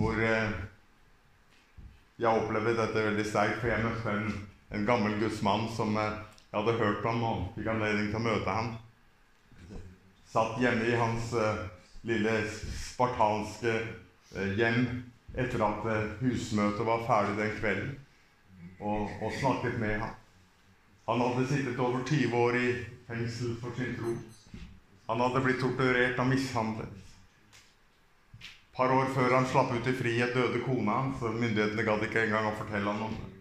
hvor 0.00 0.16
eh, 0.24 0.52
jeg 2.16 2.40
opplevde 2.40 2.72
dette 2.78 3.02
veldig 3.04 3.24
sterkt, 3.28 3.58
for 3.60 3.68
jeg 3.68 3.84
møtte 3.84 4.14
en, 4.14 4.30
en 4.72 4.86
gammel 4.88 5.18
gudsmann 5.20 5.66
som 5.76 5.92
eh, 6.00 6.14
jeg 6.46 6.56
hadde 6.56 6.78
hørt 6.78 7.04
om 7.10 7.26
og 7.28 7.42
fikk 7.56 7.68
anledning 7.68 8.08
til 8.08 8.16
å 8.16 8.22
møte 8.24 8.54
ham. 8.56 8.70
Satt 10.30 10.56
hjemme 10.62 10.88
i 10.88 10.96
hans 10.96 11.28
lille 12.06 12.32
spartanske 12.48 13.76
hjem 14.56 14.80
etter 15.38 15.62
at 15.66 15.86
husmøtet 16.22 16.82
var 16.86 17.04
ferdig 17.06 17.36
den 17.38 17.54
kvelden, 17.60 17.92
og, 18.80 19.10
og 19.20 19.36
snakket 19.36 19.78
med 19.82 19.98
ham. 20.00 20.16
Han 21.10 21.22
hadde 21.26 21.46
sittet 21.52 21.78
over 21.78 22.02
20 22.08 22.36
år 22.40 22.58
i 22.58 22.66
fengsel 23.10 23.56
for 23.62 23.76
sin 23.78 23.94
tro. 24.00 24.16
Han 25.10 25.18
hadde 25.24 25.40
blitt 25.42 25.58
torturert 25.58 26.20
og 26.22 26.28
mishandlet. 26.30 26.90
Et 28.38 28.76
par 28.76 28.92
år 28.94 29.08
før 29.10 29.32
han 29.34 29.48
slapp 29.50 29.72
ut 29.74 29.88
i 29.90 29.94
frihet, 29.98 30.36
døde 30.36 30.60
kona 30.62 31.00
hans. 31.00 31.24
Myndighetene 31.34 31.82
gadd 31.88 32.04
ikke 32.06 32.22
engang 32.28 32.46
å 32.46 32.52
fortelle 32.54 32.92
ham 32.92 33.08
om 33.08 33.16
det. 33.16 33.40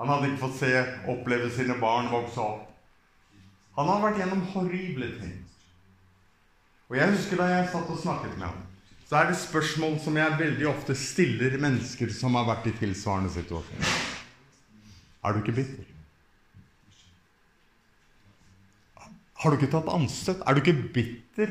Han 0.00 0.10
hadde 0.10 0.32
ikke 0.32 0.42
fått 0.42 0.58
se, 0.58 0.72
oppleve 1.14 1.52
sine 1.54 1.78
barn 1.78 2.10
vokse 2.10 2.42
opp. 2.42 2.66
Han 3.78 3.86
hadde 3.92 4.06
vært 4.08 4.20
gjennom 4.24 4.44
horrible 4.50 5.12
ting. 5.20 5.36
Og 6.90 6.98
jeg 6.98 7.14
husker 7.14 7.38
da 7.38 7.50
jeg 7.52 7.70
satt 7.70 7.94
og 7.94 8.02
snakket 8.02 8.34
med 8.34 8.48
ham, 8.48 8.62
så 9.06 9.20
er 9.20 9.30
det 9.30 9.40
spørsmål 9.46 10.00
som 10.02 10.18
jeg 10.18 10.40
veldig 10.42 10.72
ofte 10.72 10.98
stiller 10.98 11.54
mennesker 11.62 12.10
som 12.10 12.34
har 12.34 12.50
vært 12.50 12.66
i 12.66 12.74
tilsvarende 12.82 13.30
situasjoner. 13.30 13.94
Er 15.22 15.36
du 15.36 15.44
ikke 15.44 15.60
bitter? 15.62 15.95
Har 19.46 19.54
du 19.54 19.60
ikke 19.60 19.76
tatt 19.76 19.92
anstøt? 19.94 20.40
Er 20.42 20.56
du 20.56 20.58
ikke 20.58 20.88
bitter 20.90 21.50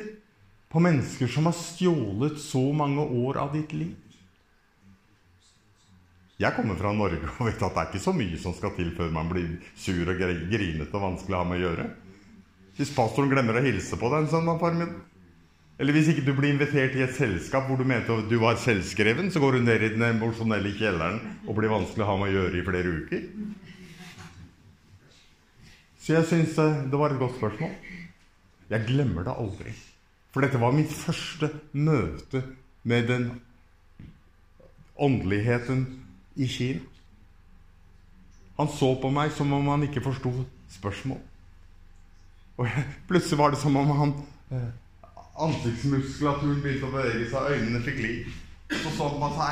på 0.68 0.82
mennesker 0.84 1.30
som 1.32 1.46
har 1.48 1.56
stjålet 1.56 2.42
så 2.44 2.60
mange 2.76 3.00
år 3.00 3.40
av 3.40 3.54
ditt 3.56 3.72
liv? 3.72 3.94
Jeg 6.44 6.52
kommer 6.58 6.76
fra 6.76 6.92
Norge 6.92 7.22
og 7.24 7.48
vet 7.48 7.62
at 7.64 7.72
det 7.72 7.80
er 7.80 7.88
ikke 7.94 8.04
så 8.04 8.12
mye 8.12 8.40
som 8.42 8.52
skal 8.58 8.74
til 8.76 8.90
før 8.98 9.14
man 9.16 9.30
blir 9.32 9.54
sur 9.80 10.12
og 10.12 10.20
grinete 10.20 10.92
og 10.92 11.06
vanskelig 11.06 11.38
å 11.38 11.40
ha 11.40 11.48
med 11.48 11.62
å 11.62 11.64
gjøre. 11.70 11.86
Hvis 12.76 12.92
pastoren 12.98 13.32
glemmer 13.32 13.56
å 13.56 13.64
hilse 13.64 13.96
på 13.96 14.10
deg 14.12 14.26
en 14.26 14.32
søndag 14.34 14.60
formiddag, 14.60 14.98
eller 15.80 15.96
hvis 15.96 16.12
ikke 16.12 16.26
du 16.28 16.34
blir 16.36 16.52
invitert 16.52 17.00
i 17.00 17.06
et 17.08 17.16
selskap 17.16 17.70
hvor 17.70 17.80
du 17.80 17.88
mente 17.88 18.20
du 18.28 18.36
var 18.44 18.60
selvskreven, 18.60 19.32
så 19.32 19.40
går 19.40 19.56
du 19.56 19.70
ned 19.70 19.88
i 19.88 19.94
den 19.96 20.04
emosjonelle 20.10 20.76
kjelleren 20.76 21.24
og 21.46 21.56
blir 21.56 21.72
vanskelig 21.72 22.04
å 22.04 22.10
ha 22.12 22.18
med 22.20 22.34
å 22.34 22.36
gjøre 22.42 22.60
i 22.60 22.68
flere 22.68 23.00
uker. 23.00 23.24
Så 26.06 26.13
jeg 26.13 26.28
syns 26.30 26.58
det 26.91 26.98
var 27.02 27.13
et 27.13 27.20
godt 27.20 27.39
spørsmål. 27.39 27.72
Jeg 28.70 28.86
glemmer 28.86 29.26
det 29.26 29.34
aldri. 29.34 29.74
For 30.34 30.46
dette 30.46 30.60
var 30.62 30.76
mitt 30.76 30.91
første 30.94 31.50
møte 31.74 32.44
med 32.84 33.08
den 33.10 33.30
åndeligheten 35.02 35.86
i 36.36 36.48
Kina. 36.48 36.84
Han 38.60 38.70
så 38.72 38.94
på 39.02 39.10
meg 39.12 39.34
som 39.36 39.52
om 39.56 39.68
han 39.74 39.84
ikke 39.88 40.04
forsto 40.06 40.32
spørsmål. 40.78 41.20
Og 42.58 42.70
plutselig 43.10 43.39
var 43.39 43.52
det 43.52 43.60
som 43.60 43.76
om 43.76 43.89
han 43.98 44.13
eh, 44.54 44.70
ansiktsmuskulaturen 45.48 46.62
begynte 46.63 46.88
å 46.88 46.94
bevege 46.94 47.26
seg, 47.34 47.50
øynene 47.58 47.82
fikk 47.84 48.00
liv. 48.06 48.30
Så 48.70 48.94
så 48.96 49.10
han 49.10 49.20
på 49.20 49.32
og 49.32 49.41
sa 49.41 49.50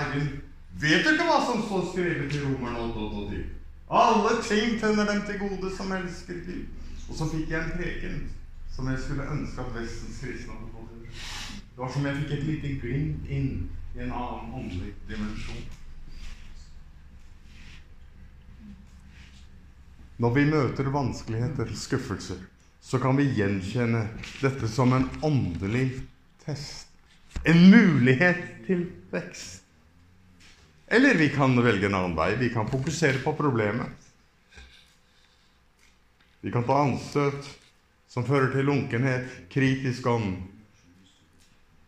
Vet 0.84 1.04
du 1.06 1.12
ikke 1.12 1.26
hva 1.28 1.42
som 1.46 1.66
står 1.66 1.84
skrevet 1.92 2.34
i 2.34 2.39
Romerne 2.46 2.80
8, 2.88 3.10
8 3.10 3.20
og 3.26 3.34
10? 3.34 3.42
Alle 3.89 4.38
ting 4.43 4.80
tenner 4.80 5.06
dem 5.06 5.22
til 5.28 5.39
gode 5.39 5.76
som 5.76 5.91
elsker 5.91 6.39
Gud. 6.46 6.65
Og 7.10 7.15
så 7.17 7.28
fikk 7.30 7.52
jeg 7.52 7.63
en 7.63 7.76
preken 7.78 8.17
som 8.74 8.88
jeg 8.89 9.00
skulle 9.04 9.30
ønske 9.30 9.62
at 9.62 9.76
Vestens 9.76 10.19
kristne 10.24 10.56
hadde 10.56 10.72
fått. 10.74 10.84
Det 11.74 11.82
var 11.82 11.91
som 11.93 12.06
jeg 12.06 12.19
fikk 12.22 12.32
et 12.36 12.43
lite 12.48 12.74
glimt 12.82 13.30
inn 13.30 13.50
i 13.96 14.02
en 14.06 14.12
annen 14.13 14.54
åndelig 14.60 14.93
dimensjon. 15.10 15.63
Når 20.22 20.34
vi 20.36 20.43
møter 20.46 20.89
vanskeligheter, 20.93 21.74
skuffelser, 21.76 22.39
så 22.82 23.00
kan 23.02 23.17
vi 23.17 23.26
gjenkjenne 23.34 24.06
dette 24.41 24.69
som 24.69 24.93
en 24.93 25.10
åndelig 25.26 25.88
test. 26.46 26.88
En 27.43 27.65
mulighet 27.74 28.43
til 28.67 28.86
vekst. 29.12 29.62
Eller 30.88 31.15
vi 31.15 31.30
kan 31.30 31.56
velge 31.63 31.88
en 31.88 31.96
annen 31.96 32.15
vei. 32.15 32.36
Vi 32.36 32.50
kan 32.54 32.69
fokusere 32.69 33.24
på 33.24 33.34
problemet. 33.34 34.10
Vi 36.43 36.52
kan 36.52 36.65
ta 36.67 36.76
anstøt 36.84 37.48
som 38.13 38.26
fører 38.28 38.52
til 38.54 38.67
lunkenhet, 38.67 39.30
kritisk 39.50 40.06
ånd, 40.12 40.36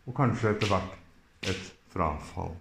og 0.08 0.14
kanskje 0.16 0.54
etter 0.54 0.70
hvert 0.72 1.50
et 1.52 1.68
frafall. 1.92 2.56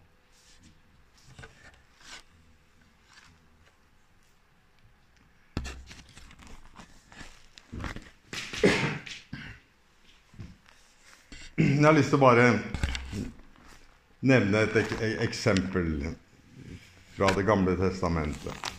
Jeg 11.56 11.88
har 11.88 11.95
lyst 11.95 12.12
til 12.12 12.19
å 12.19 12.26
bare 12.26 12.45
nevne 14.26 14.65
et 14.65 14.78
ek 14.84 14.93
eksempel 15.26 15.89
fra 17.15 17.32
Det 17.34 17.43
gamle 17.43 17.75
testamentet. 17.80 18.71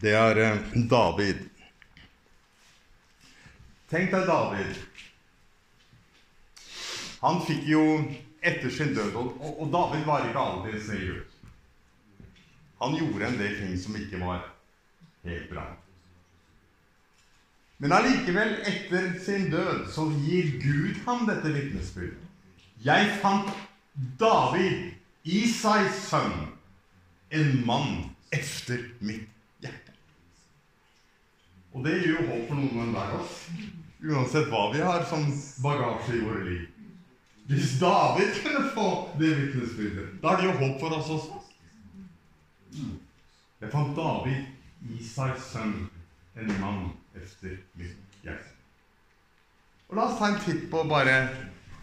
Det 0.00 0.14
er 0.14 0.38
eh, 0.38 0.58
David. 0.90 1.40
Tenk 3.90 4.12
deg 4.14 4.26
David. 4.28 4.76
Han 7.24 7.40
fikk 7.42 7.66
jo 7.66 7.82
etter 8.38 8.70
sin 8.70 8.92
død 8.94 9.16
Og, 9.16 9.64
David 9.72 10.04
var 10.06 10.28
ikke 10.28 10.44
alltid 10.44 10.78
snill 10.84 11.08
gutt. 11.08 11.34
Han 12.78 12.94
gjorde 12.94 13.26
en 13.26 13.38
del 13.40 13.56
ting 13.58 13.74
som 13.82 13.96
ikke 13.98 14.20
var 14.22 14.44
helt 15.26 15.48
bra. 15.50 15.64
Men 17.82 17.94
allikevel, 17.94 18.54
etter 18.66 19.10
sin 19.22 19.50
død, 19.50 19.88
så 19.94 20.06
gir 20.22 20.52
Gud 20.62 21.02
ham 21.06 21.26
dette 21.26 21.50
vitnesbyrdet. 21.54 22.22
Jeg 22.82 23.10
fant 23.22 23.50
David, 24.18 24.94
Isais 25.28 25.96
sønn, 26.08 26.46
en 27.28 27.66
mann 27.66 27.96
efter 28.32 28.80
mitt 29.04 29.28
hjerte. 29.60 29.92
Og 31.76 31.84
det 31.84 31.98
gir 31.98 32.14
jo 32.14 32.22
håp 32.30 32.46
for 32.48 32.56
noen 32.56 32.86
enhver 32.86 33.12
av 33.12 33.26
oss. 33.26 33.42
Uansett 33.98 34.48
hva 34.48 34.62
vi 34.72 34.80
har 34.80 35.04
som 35.10 35.26
bagasje 35.60 36.16
i 36.16 36.22
våre 36.22 36.46
liv. 36.46 36.62
Hvis 37.48 37.74
David 37.80 38.40
kunne 38.40 38.70
få 38.72 38.88
det 39.20 39.34
vitnesbyrdet, 39.36 40.08
da 40.22 40.32
er 40.32 40.40
det 40.40 40.48
jo 40.48 40.56
håp 40.62 40.80
for 40.80 40.96
oss 40.96 41.12
også. 41.18 41.42
Jeg 43.58 43.72
fant 43.74 43.94
David, 43.96 44.48
Isais 44.96 45.52
sønn, 45.52 45.76
en 46.38 46.56
mann 46.62 46.82
efter 47.18 47.58
mitt 47.76 48.18
hjerte. 48.24 48.56
Og 49.88 49.96
La 49.96 50.08
oss 50.08 50.18
ta 50.20 50.32
en 50.32 50.42
titt 50.44 50.68
på 50.72 50.88
bare 50.88 51.20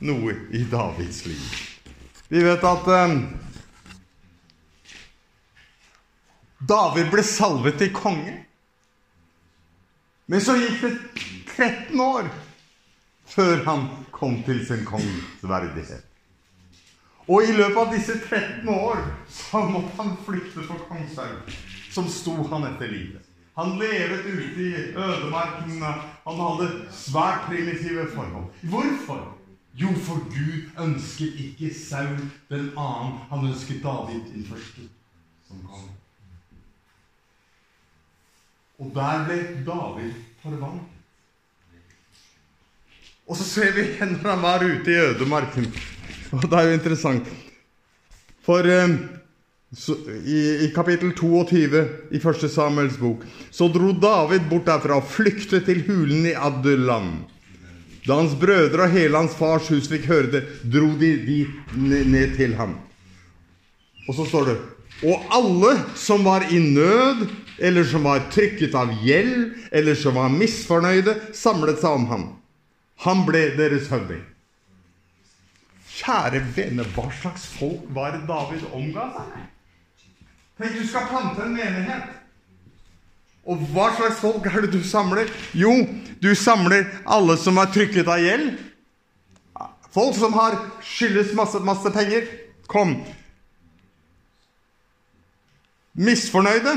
noe 0.06 0.38
i 0.54 0.66
Davids 0.70 1.26
liv. 1.30 1.75
Vi 2.28 2.44
vet 2.44 2.64
at 2.64 2.88
um, 2.88 3.20
David 6.60 7.12
ble 7.14 7.24
salvet 7.24 7.78
til 7.78 7.94
konge. 7.94 8.34
Men 10.26 10.42
så 10.42 10.56
gikk 10.58 10.82
det 10.82 10.94
13 11.54 12.02
år 12.02 12.32
før 13.30 13.62
han 13.68 13.86
kom 14.16 14.40
til 14.48 14.66
sin 14.66 14.86
kongens 14.86 15.94
Og 17.28 17.44
i 17.44 17.54
løpet 17.54 17.78
av 17.78 17.94
disse 17.94 18.18
13 18.18 18.70
år 18.70 19.02
så 19.30 19.62
måtte 19.70 19.94
han 19.98 20.18
flykte 20.26 20.66
for 20.66 20.82
kongshaug, 20.90 21.54
som 21.92 22.10
sto 22.10 22.36
han 22.50 22.66
etter 22.72 22.90
livet. 22.90 23.22
Han 23.56 23.78
levet 23.80 24.26
ute 24.26 24.62
i 24.62 24.74
ødemarken. 24.98 25.82
Han 26.26 26.42
hadde 26.42 26.70
svært 26.92 27.46
primitive 27.48 28.10
forhold. 28.16 28.50
Hvorfor? 28.62 29.35
Jo, 29.76 29.92
for 30.00 30.22
Gud 30.32 30.70
ønsket 30.80 31.40
ikke 31.40 31.74
Saul 31.76 32.20
den 32.50 32.70
annen. 32.80 33.18
Han 33.30 33.48
ønsket 33.50 33.84
David 33.84 34.22
den 34.32 34.46
første 34.48 34.88
som 35.48 35.60
kom. 35.68 35.90
Og 38.80 38.92
der 38.96 39.26
ble 39.28 39.40
David 39.68 40.14
forvandlet. 40.44 40.92
Og 43.28 43.38
så 43.40 43.44
ser 43.44 43.74
vi 43.74 43.86
når 44.00 44.30
han 44.30 44.42
var 44.42 44.64
ute 44.64 44.92
i 44.92 45.02
ødemarken. 45.10 45.68
Og 46.32 46.42
det 46.42 46.60
er 46.60 46.68
jo 46.70 46.74
interessant. 46.78 47.30
For 48.46 48.68
um, 48.84 48.98
så, 49.76 49.96
i, 50.24 50.40
i, 50.66 50.72
kapittel 50.76 51.12
22 51.18 51.86
i 52.14 52.20
første 52.22 52.50
Samuels 52.50 53.00
bok 53.02 53.26
så 53.52 53.68
dro 53.68 53.92
David 53.98 54.46
bort 54.50 54.68
derfra 54.70 55.00
og 55.02 55.10
flyktet 55.10 55.66
til 55.66 55.82
hulen 55.88 56.28
i 56.30 56.36
Adullam. 56.38 57.26
Da 58.06 58.20
hans 58.20 58.36
brødre 58.38 58.86
og 58.86 58.94
hele 58.94 59.18
hans 59.18 59.34
fars 59.38 59.70
hus 59.74 59.90
fikk 59.90 60.06
høre 60.12 60.32
det, 60.36 60.44
dro 60.62 60.92
de 61.00 61.12
dit 61.26 61.76
ned, 61.76 62.36
til 62.38 62.54
ham. 62.58 62.78
Og 64.06 64.14
så 64.14 64.28
står 64.30 64.52
det 64.52 64.58
Og 65.10 65.26
alle 65.34 65.74
som 65.98 66.24
var 66.24 66.46
i 66.54 66.60
nød, 66.62 67.26
eller 67.60 67.84
som 67.84 68.06
var 68.06 68.28
trykket 68.32 68.76
av 68.78 68.94
gjeld, 69.04 69.56
eller 69.72 69.96
som 69.96 70.16
var 70.16 70.30
misfornøyde, 70.32 71.18
samlet 71.34 71.82
seg 71.82 71.98
om 71.98 72.06
ham. 72.12 72.26
Han 73.04 73.26
ble 73.28 73.50
deres 73.58 73.90
høvding. 73.92 74.24
Kjære 75.96 76.42
vene, 76.56 76.86
hva 76.96 77.10
slags 77.20 77.48
folk 77.58 77.90
var 77.96 78.16
David 78.28 78.64
omga 78.72 79.10
seg? 79.18 79.44
Tenk, 80.56 80.78
du 80.78 80.88
skal 80.88 81.10
plante 81.10 81.44
en 81.44 81.56
menighet. 81.56 82.25
Og 83.46 83.62
hva 83.74 83.92
slags 83.94 84.22
folk 84.24 84.46
er 84.50 84.66
det 84.66 84.72
du 84.74 84.82
samler? 84.86 85.30
Jo, 85.54 85.72
du 86.22 86.32
samler 86.36 86.88
alle 87.06 87.38
som 87.38 87.60
er 87.62 87.70
trykket 87.74 88.10
av 88.10 88.24
gjeld. 88.24 88.56
Folk 89.94 90.18
som 90.18 90.34
har 90.36 90.58
skyldes 90.84 91.34
masse, 91.38 91.62
masse 91.64 91.92
penger. 91.94 92.26
Kom. 92.68 92.98
Misfornøyde. 95.94 96.74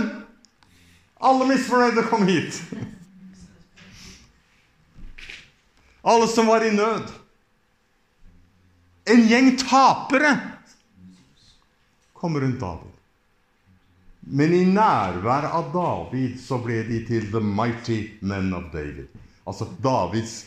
Alle 1.18 1.48
misfornøyde, 1.48 2.04
kom 2.07 2.28
hit. 2.28 2.61
Alle 6.04 6.28
som 6.31 6.46
var 6.46 6.62
i 6.62 6.70
nød. 6.76 7.09
En 9.09 9.24
gjeng 9.24 9.50
tapere 9.64 10.37
kom 12.12 12.37
rundt 12.40 12.61
David. 12.61 12.88
Men 14.31 14.53
i 14.53 14.64
nærvær 14.69 15.47
av 15.57 15.71
David 15.73 16.37
så 16.43 16.59
ble 16.61 16.83
de 16.85 17.01
til 17.09 17.31
the 17.33 17.41
mighty 17.41 18.19
men 18.21 18.53
of 18.55 18.69
David. 18.73 19.07
Altså 19.49 19.71
Davids 19.81 20.43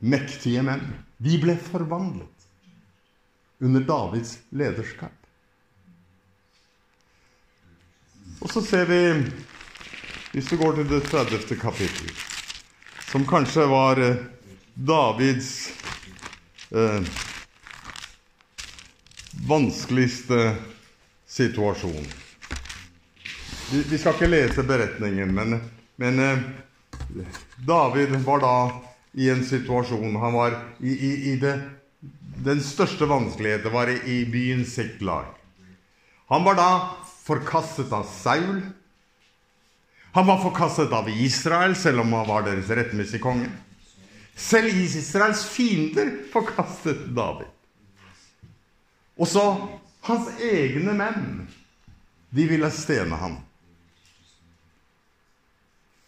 mektige 0.00 0.62
menn. 0.64 0.84
De 1.20 1.36
ble 1.40 1.58
forvandlet 1.60 2.48
under 3.60 3.84
Davids 3.84 4.38
lederskap. 4.48 5.12
Og 8.40 8.52
så 8.52 8.62
ser 8.64 8.88
vi, 8.88 9.00
hvis 10.32 10.48
du 10.48 10.56
går 10.60 10.80
til 10.80 10.90
det 10.90 11.04
30. 11.08 11.56
kapittel, 11.60 12.10
som 13.08 13.24
kanskje 13.28 13.64
var 13.68 14.00
eh, 14.00 14.20
Davids 14.74 15.72
eh, 16.72 17.00
vanskeligste 19.48 20.54
situasjon. 21.26 22.25
Vi, 23.70 23.82
vi, 23.82 23.98
skal 23.98 24.14
ikke 24.14 24.30
lese 24.30 24.62
beretningen, 24.62 25.32
men, 25.34 25.56
men 25.98 26.20
eh, 26.22 26.42
David 27.66 28.14
var 28.22 28.42
da 28.44 28.56
i 29.16 29.30
en 29.32 29.42
situasjon 29.44 30.16
Han 30.20 30.36
var 30.36 30.54
i, 30.78 30.92
i, 30.92 31.10
i 31.32 31.36
det, 31.40 31.54
Den 32.46 32.60
største 32.62 33.08
vanskeligheten 33.10 33.72
var 33.72 33.90
i, 33.90 33.96
i 34.06 34.18
byen 34.30 34.62
Siklag. 34.68 35.32
Han 36.30 36.44
var 36.44 36.58
da 36.58 36.70
forkastet 37.26 37.90
av 37.94 38.04
Saul. 38.06 38.60
Han 40.14 40.26
var 40.26 40.42
forkastet 40.42 40.92
av 40.94 41.08
Israel, 41.10 41.74
selv 41.76 42.04
om 42.04 42.12
han 42.12 42.28
var 42.28 42.46
deres 42.46 42.70
rettmessige 42.70 43.22
konge. 43.22 43.50
Selv 44.36 44.68
Israels 44.68 45.42
fiender 45.48 46.12
forkastet 46.32 47.06
David. 47.16 47.50
Og 49.16 49.28
så 49.30 49.44
hans 50.06 50.30
egne 50.44 50.94
menn. 50.94 51.46
De 52.30 52.46
ville 52.50 52.70
stene 52.74 53.16
ham. 53.16 53.38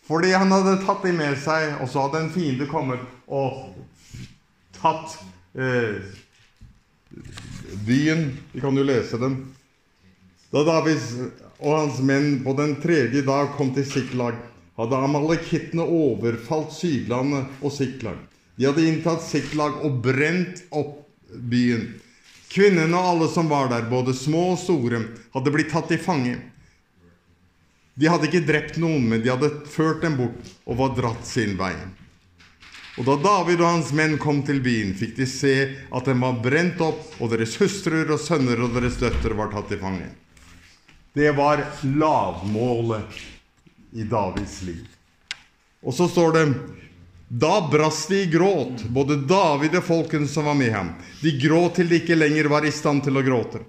Fordi 0.08 0.32
han 0.32 0.52
hadde 0.52 0.78
tatt 0.86 1.04
dem 1.04 1.18
med 1.20 1.36
seg, 1.40 1.74
og 1.82 1.90
så 1.92 2.06
hadde 2.06 2.22
en 2.24 2.32
fiende 2.32 2.68
kommet 2.70 3.02
og 3.28 3.76
tatt 4.78 5.18
eh, 5.52 6.00
byen. 7.84 8.30
Vi 8.54 8.62
kan 8.64 8.76
jo 8.76 8.86
lese 8.88 9.20
dem. 9.20 9.42
Da 10.48 10.64
David 10.64 11.02
og 11.58 11.74
hans 11.74 12.00
menn 12.00 12.38
på 12.44 12.54
den 12.56 12.78
tredje 12.80 13.20
dag 13.26 13.52
kom 13.58 13.74
til 13.76 13.84
Siklag, 13.84 14.38
hadde 14.78 15.04
amalekittene 15.04 15.84
overfalt 15.84 16.72
Sydlandet 16.72 17.60
og 17.60 17.74
Siklag. 17.74 18.16
De 18.56 18.64
hadde 18.64 18.86
inntatt 18.88 19.22
Siklag 19.26 19.82
og 19.84 20.00
brent 20.02 20.64
opp 20.72 21.02
byen. 21.28 21.90
Kvinnene 22.48 22.96
og 22.96 23.10
alle 23.12 23.28
som 23.28 23.50
var 23.50 23.68
der, 23.68 23.84
både 23.90 24.14
små 24.16 24.54
og 24.54 24.62
store, 24.62 25.02
hadde 25.34 25.52
blitt 25.52 25.68
tatt 25.74 25.90
til 25.92 26.00
fange. 26.00 26.38
De 27.98 28.06
hadde 28.06 28.28
ikke 28.28 28.46
drept 28.46 28.76
noen, 28.78 29.08
men 29.10 29.22
de 29.24 29.32
hadde 29.32 29.50
ført 29.66 30.04
dem 30.04 30.14
bort 30.20 30.52
og 30.68 30.78
var 30.78 30.94
dratt 30.94 31.26
sin 31.26 31.56
vei. 31.58 31.74
Og 32.98 33.06
da 33.06 33.14
David 33.22 33.60
og 33.62 33.72
hans 33.72 33.90
menn 33.94 34.16
kom 34.22 34.40
til 34.46 34.60
byen, 34.62 34.92
fikk 34.98 35.16
de 35.18 35.26
se 35.30 35.54
at 35.94 36.06
den 36.06 36.22
var 36.22 36.38
brent 36.42 36.80
opp, 36.82 37.02
og 37.18 37.32
deres 37.34 37.56
hustruer 37.58 38.10
og 38.14 38.22
sønner 38.22 38.62
og 38.62 38.74
deres 38.74 38.98
døtre 38.98 39.34
var 39.38 39.50
tatt 39.54 39.70
til 39.70 39.82
fange. 39.82 40.08
Det 41.14 41.30
var 41.34 41.64
lavmålet 41.82 43.18
i 43.98 44.06
Davids 44.06 44.60
liv. 44.66 44.84
Og 45.82 45.94
så 45.94 46.06
står 46.10 46.34
det 46.34 46.44
da 47.28 47.68
brast 47.70 48.10
de 48.10 48.22
i 48.22 48.30
gråt, 48.30 48.86
både 48.94 49.18
David 49.28 49.74
og 49.78 49.84
folkene 49.84 50.30
som 50.30 50.46
var 50.48 50.56
med 50.58 50.70
ham. 50.72 50.94
De 51.22 51.34
gråt 51.38 51.78
til 51.78 51.90
de 51.90 51.98
ikke 51.98 52.18
lenger 52.18 52.50
var 52.50 52.66
i 52.66 52.74
stand 52.74 53.02
til 53.06 53.18
å 53.18 53.24
gråte. 53.26 53.62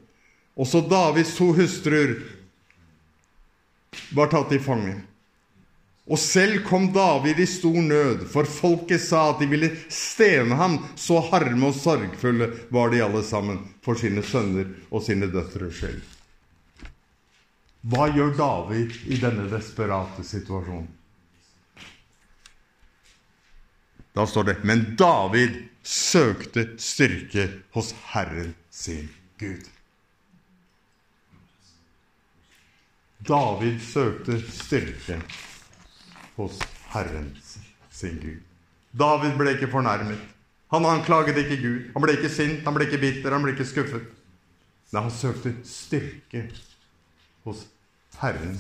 Også 0.60 0.82
Davids 0.86 1.34
to 1.38 1.50
hustruer 1.58 2.18
var 4.16 4.32
tatt 4.32 4.52
i 4.56 4.60
fange. 4.60 4.98
Og 6.10 6.18
selv 6.18 6.64
kom 6.66 6.88
David 6.94 7.38
i 7.40 7.46
stor 7.46 7.78
nød, 7.86 8.24
for 8.32 8.50
folket 8.50 9.02
sa 9.04 9.28
at 9.30 9.44
de 9.44 9.50
ville 9.52 9.70
stene 9.94 10.58
ham, 10.58 10.80
så 10.98 11.20
harme 11.30 11.70
og 11.70 11.78
sorgfulle 11.78 12.50
var 12.74 12.90
de 12.90 13.04
alle 13.06 13.22
sammen 13.26 13.62
for 13.86 14.00
sine 14.00 14.24
sønner 14.26 14.72
og 14.90 15.06
sine 15.06 15.30
døtres 15.30 15.78
skyld. 15.78 16.00
Hva 17.90 18.10
gjør 18.12 18.34
David 18.36 18.96
i 19.08 19.20
denne 19.22 19.46
desperate 19.54 20.26
situasjonen? 20.26 20.90
Da 24.18 24.26
står 24.28 24.50
det 24.50 24.56
Men 24.68 24.82
David 25.00 25.62
søkte 25.86 26.66
styrke 26.82 27.46
hos 27.78 27.94
Herren 28.12 28.56
sin 28.74 29.08
Gud. 29.40 29.79
David 33.28 33.82
søkte 33.84 34.40
styrke 34.52 35.20
hos 36.38 36.60
Herren 36.94 37.34
sin 37.92 38.20
Gud. 38.22 38.40
David 39.00 39.36
ble 39.38 39.56
ikke 39.58 39.72
fornærmet. 39.72 40.22
Han 40.72 40.86
anklaget 40.86 41.38
ikke 41.38 41.58
Gud. 41.62 41.92
Han 41.94 42.06
ble 42.06 42.16
ikke 42.18 42.32
sint, 42.32 42.64
han 42.64 42.74
ble 42.78 42.88
ikke 42.88 43.02
bitter, 43.02 43.34
han 43.34 43.44
ble 43.44 43.54
ikke 43.56 43.68
skuffet. 43.68 44.06
Nei, 44.90 45.02
han 45.04 45.14
søkte 45.14 45.54
styrke 45.68 46.48
hos 47.46 47.66
Herren 48.22 48.56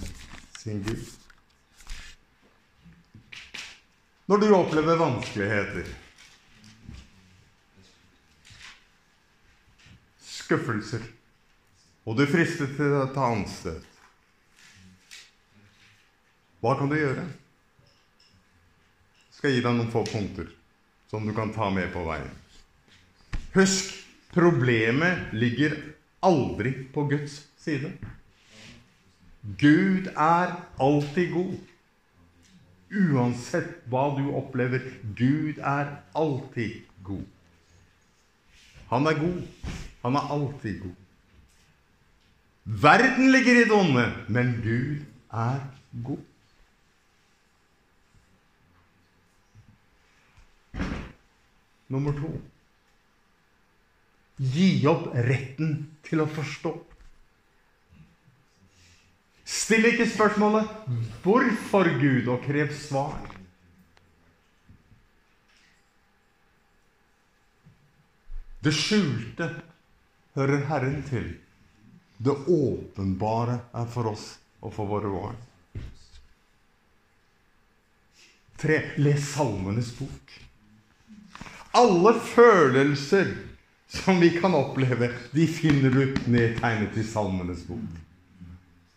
sin 0.59 0.83
Gud. 0.83 1.07
Når 4.29 4.43
du 4.43 4.51
opplever 4.53 4.99
vanskeligheter, 4.99 5.87
skuffelser, 10.21 11.07
og 12.05 12.17
du 12.17 12.27
fristes 12.29 12.75
til 12.77 12.93
å 12.99 13.07
ta 13.13 13.31
anstøt, 13.33 13.88
hva 16.59 16.75
kan 16.79 16.91
du 16.91 16.97
gjøre? 16.99 17.23
Jeg 19.29 19.37
skal 19.39 19.55
gi 19.55 19.63
deg 19.63 19.77
noen 19.77 19.91
få 19.93 20.03
punkter 20.07 20.49
som 21.09 21.25
du 21.25 21.33
kan 21.35 21.53
ta 21.55 21.69
med 21.73 21.89
på 21.93 22.03
veien. 22.05 22.31
Husk, 23.55 23.95
problemet 24.35 25.31
ligger 25.33 25.77
aldri 26.25 26.73
på 26.93 27.07
Guds 27.09 27.39
side. 27.57 27.93
Gud 29.57 30.11
er 30.11 30.53
alltid 30.83 31.33
god. 31.33 31.57
Uansett 32.89 33.85
hva 33.89 34.09
du 34.17 34.25
opplever, 34.35 34.83
Gud 35.15 35.61
er 35.63 35.93
alltid 36.17 36.81
god. 37.05 37.25
Han 38.89 39.07
er 39.07 39.19
god. 39.21 39.43
Han 40.03 40.17
er 40.17 40.33
alltid 40.35 40.81
god. 40.83 40.97
Verden 42.63 43.31
ligger 43.31 43.61
i 43.61 43.67
det 43.69 43.73
onde, 43.73 44.05
men 44.27 44.59
Gud 44.63 45.05
er 45.31 45.61
god. 46.05 46.25
Nummer 51.89 52.13
to 52.17 52.31
gi 54.39 54.85
opp 54.87 55.09
retten 55.27 55.73
til 56.07 56.23
å 56.23 56.29
forstå. 56.31 56.71
Still 59.43 59.89
ikke 59.89 60.07
spørsmålet 60.07 60.69
'Hvorfor 61.23 61.89
Gud?' 61.99 62.29
og 62.29 62.43
krev 62.45 62.71
svar. 62.73 63.19
Det 68.63 68.73
skjulte 68.75 69.49
hører 70.35 70.65
Herren 70.67 71.03
til. 71.03 71.37
Det 72.19 72.35
åpenbare 72.47 73.59
er 73.73 73.85
for 73.85 74.11
oss 74.11 74.39
og 74.61 74.73
for 74.73 74.85
våre 74.85 75.09
barn. 75.09 75.37
Tre. 78.59 78.91
Les 78.97 79.23
Salmenes 79.23 79.91
bok. 79.95 80.48
Alle 81.77 82.15
følelser 82.19 83.33
som 83.89 84.19
vi 84.21 84.29
kan 84.37 84.53
oppleve, 84.57 85.11
de 85.33 85.47
finner 85.47 85.93
du 85.93 86.03
nedtegnet 86.29 86.97
i 86.97 87.03
Salmenes 87.05 87.63
bok. 87.67 87.97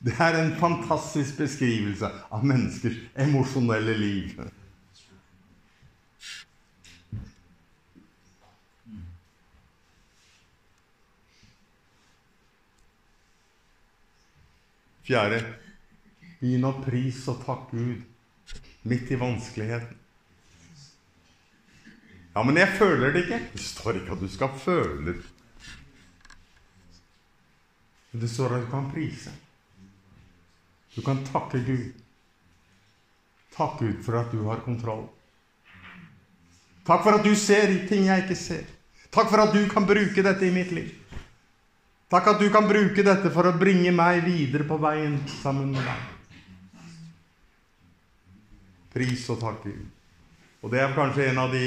Det 0.02 0.16
er 0.18 0.36
en 0.40 0.54
fantastisk 0.58 1.38
beskrivelse 1.38 2.08
av 2.32 2.44
menneskers 2.44 2.98
emosjonelle 3.22 3.94
liv. 3.94 4.40
Fjerde 15.06 15.42
begynn 16.40 16.66
å 16.66 16.76
pris 16.82 17.22
og 17.30 17.42
takk 17.46 17.70
Gud 17.70 18.02
midt 18.88 19.10
i 19.10 19.18
vanskeligheten. 19.18 20.01
Ja, 22.32 22.42
men 22.42 22.56
jeg 22.56 22.68
føler 22.78 23.12
det 23.12 23.26
ikke. 23.26 23.40
Det 23.52 23.60
står 23.60 24.00
ikke 24.00 24.14
at 24.16 24.20
du 24.22 24.28
skal 24.32 24.52
føle. 24.58 25.16
Men 28.12 28.20
det 28.20 28.30
står 28.30 28.56
at 28.56 28.64
du 28.64 28.70
kan 28.70 28.88
prise. 28.92 29.32
Du 30.96 31.02
kan 31.04 31.20
takke 31.24 31.60
Gud. 31.64 31.90
Takk 33.52 33.78
Gud 33.80 34.00
for 34.04 34.16
at 34.20 34.32
du 34.32 34.44
har 34.48 34.64
kontroll. 34.64 35.06
Takk 36.86 37.04
for 37.04 37.18
at 37.18 37.24
du 37.24 37.34
ser 37.38 37.72
ting 37.88 38.08
jeg 38.08 38.24
ikke 38.24 38.36
ser. 38.36 38.64
Takk 39.12 39.28
for 39.28 39.44
at 39.44 39.52
du 39.52 39.60
kan 39.68 39.86
bruke 39.86 40.24
dette 40.24 40.48
i 40.48 40.54
mitt 40.54 40.72
liv. 40.72 40.88
Takk 42.12 42.34
at 42.34 42.40
du 42.40 42.48
kan 42.52 42.66
bruke 42.68 43.04
dette 43.04 43.30
for 43.32 43.48
å 43.48 43.56
bringe 43.56 43.92
meg 43.92 44.24
videre 44.24 44.66
på 44.68 44.76
veien 44.80 45.18
sammen 45.40 45.70
med 45.72 45.84
deg. 45.84 46.08
Pris 48.92 49.28
og 49.32 49.40
takk 49.40 49.62
Gud. 49.64 49.84
Og 50.62 50.72
det 50.72 50.82
er 50.82 50.96
kanskje 50.96 51.30
en 51.30 51.40
av 51.40 51.54
de 51.54 51.64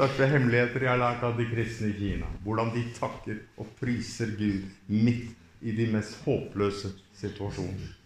største 0.00 0.26
hemmeligheter 0.32 0.86
jeg 0.86 0.90
har 0.94 1.00
lært 1.00 1.24
av 1.26 1.36
de 1.36 1.44
kristne 1.50 1.90
i 1.90 1.96
Kina. 1.98 2.28
Hvordan 2.44 2.72
de 2.72 2.86
takker 2.96 3.42
og 3.60 3.68
priser 3.80 4.32
Gud 4.38 4.64
midt 4.88 5.36
i 5.60 5.74
de 5.76 5.86
mest 5.92 6.22
håpløse 6.24 6.92
situasjoner. 7.20 7.96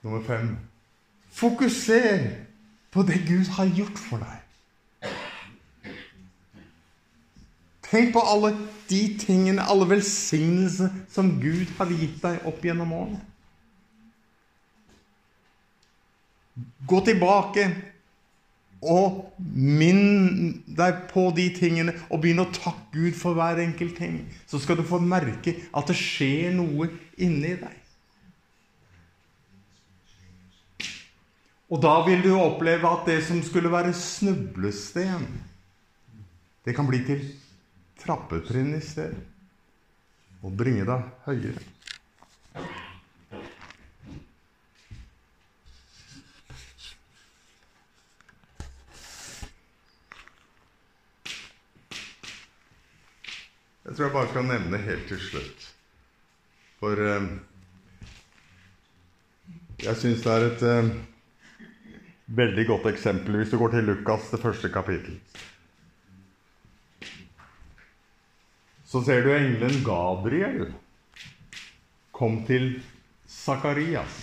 Nummer 0.00 0.22
fem 0.24 0.54
fokuser 1.36 2.30
på 2.90 3.02
det 3.04 3.20
Gud 3.28 3.52
har 3.58 3.68
gjort 3.76 4.00
for 4.08 4.24
deg. 4.24 5.10
Tenk 7.90 8.14
på 8.14 8.22
alle 8.24 8.54
de 8.90 9.00
tingene, 9.20 9.62
alle 9.62 9.86
velsignelser 9.90 10.90
som 11.12 11.36
Gud 11.42 11.70
har 11.78 11.92
gitt 11.94 12.18
deg 12.24 12.46
opp 12.48 12.64
gjennom 12.64 12.92
årene. 12.96 13.22
Gå 16.90 16.98
tilbake 17.06 17.68
og 18.80 19.36
minn 19.38 20.62
deg 20.66 21.04
på 21.10 21.26
de 21.36 21.46
tingene 21.56 21.94
og 22.08 22.22
begynn 22.22 22.42
å 22.42 22.48
takke 22.52 22.96
Gud 22.96 23.16
for 23.16 23.36
hver 23.36 23.60
enkelt 23.62 23.98
ting. 24.00 24.22
Så 24.48 24.60
skal 24.62 24.80
du 24.80 24.84
få 24.88 25.00
merke 25.02 25.54
at 25.70 25.90
det 25.90 25.96
skjer 26.00 26.56
noe 26.56 26.88
inni 27.20 27.54
deg. 27.60 27.76
Og 31.70 31.78
da 31.78 32.00
vil 32.02 32.24
du 32.24 32.32
oppleve 32.34 32.88
at 32.88 33.06
det 33.06 33.20
som 33.28 33.38
skulle 33.46 33.70
være 33.70 33.94
snublesten, 33.94 35.28
det 36.66 36.74
kan 36.74 36.88
bli 36.88 37.04
til 37.06 37.22
trappetrinn 38.00 38.74
i 38.76 38.80
sted 38.84 39.16
Og 40.40 40.56
bringe 40.56 40.86
deg 40.88 41.04
høyere. 41.26 41.66
Jeg 53.90 53.96
tror 53.96 54.04
jeg 54.04 54.14
bare 54.14 54.28
skal 54.30 54.44
nevne 54.46 54.78
helt 54.84 55.06
til 55.10 55.18
slutt. 55.18 55.64
For 56.78 57.00
eh, 57.04 57.24
jeg 59.82 59.96
syns 59.98 60.22
det 60.22 60.32
er 60.32 60.46
et 60.46 60.62
eh, 60.70 60.90
veldig 62.38 62.66
godt 62.68 62.86
eksempel 62.92 63.40
hvis 63.40 63.50
du 63.50 63.58
går 63.58 63.74
til 63.74 63.90
Lukas, 63.90 64.30
det 64.30 64.40
første 64.44 64.70
kapittel. 64.72 65.18
Så 68.90 69.04
ser 69.06 69.22
du 69.22 69.30
engelen 69.30 69.84
Gabriel 69.86 70.72
kom 72.10 72.40
til 72.42 72.72
Sakarias. 73.30 74.16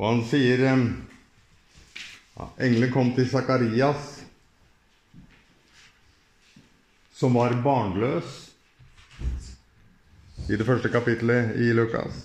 Og 0.00 0.06
han 0.06 0.22
sier 0.30 0.64
eh, 0.64 0.86
ja, 2.38 2.48
Engelen 2.64 2.96
kom 2.96 3.12
til 3.12 3.28
Sakarias, 3.28 4.08
som 7.12 7.36
var 7.36 7.52
barnløs, 7.60 8.38
i 10.48 10.56
det 10.56 10.64
første 10.64 10.88
kapittelet 10.88 11.52
i 11.60 11.68
Lukas, 11.76 12.24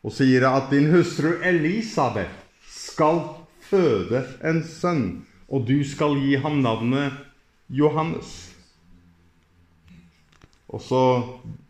og 0.00 0.16
sier 0.16 0.48
at 0.48 0.72
din 0.72 0.88
hustru 0.96 1.36
Elisabeth 1.44 2.37
skal 2.98 3.20
føde 3.62 4.24
en 4.42 4.56
sønn, 4.66 5.04
og 5.46 5.68
du 5.68 5.84
skal 5.86 6.16
gi 6.18 6.34
ham 6.42 6.58
navnet 6.64 7.14
Johannes. 7.70 8.50
Og 10.66 10.82
så 10.82 11.02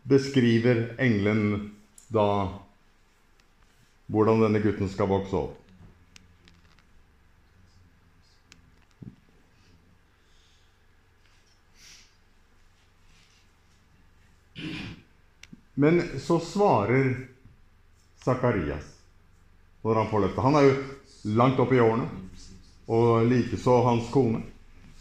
beskriver 0.09 0.95
engelen 0.97 1.69
da 2.09 2.49
hvordan 4.09 4.41
denne 4.41 4.63
gutten 4.63 4.89
skal 4.89 5.11
vokse 5.11 5.37
opp. 5.37 5.55
Men 15.77 16.01
så 16.19 16.41
svarer 16.41 17.13
Sakarias 18.25 18.95
når 19.85 20.01
han 20.01 20.09
får 20.11 20.25
løftet 20.25 20.43
Han 20.43 20.57
er 20.59 20.65
jo 20.65 20.73
langt 21.23 21.59
opp 21.59 21.73
i 21.73 21.79
årene, 21.79 22.07
og 22.89 23.27
likeså 23.29 23.81
hans 23.85 24.09
kone. 24.13 24.41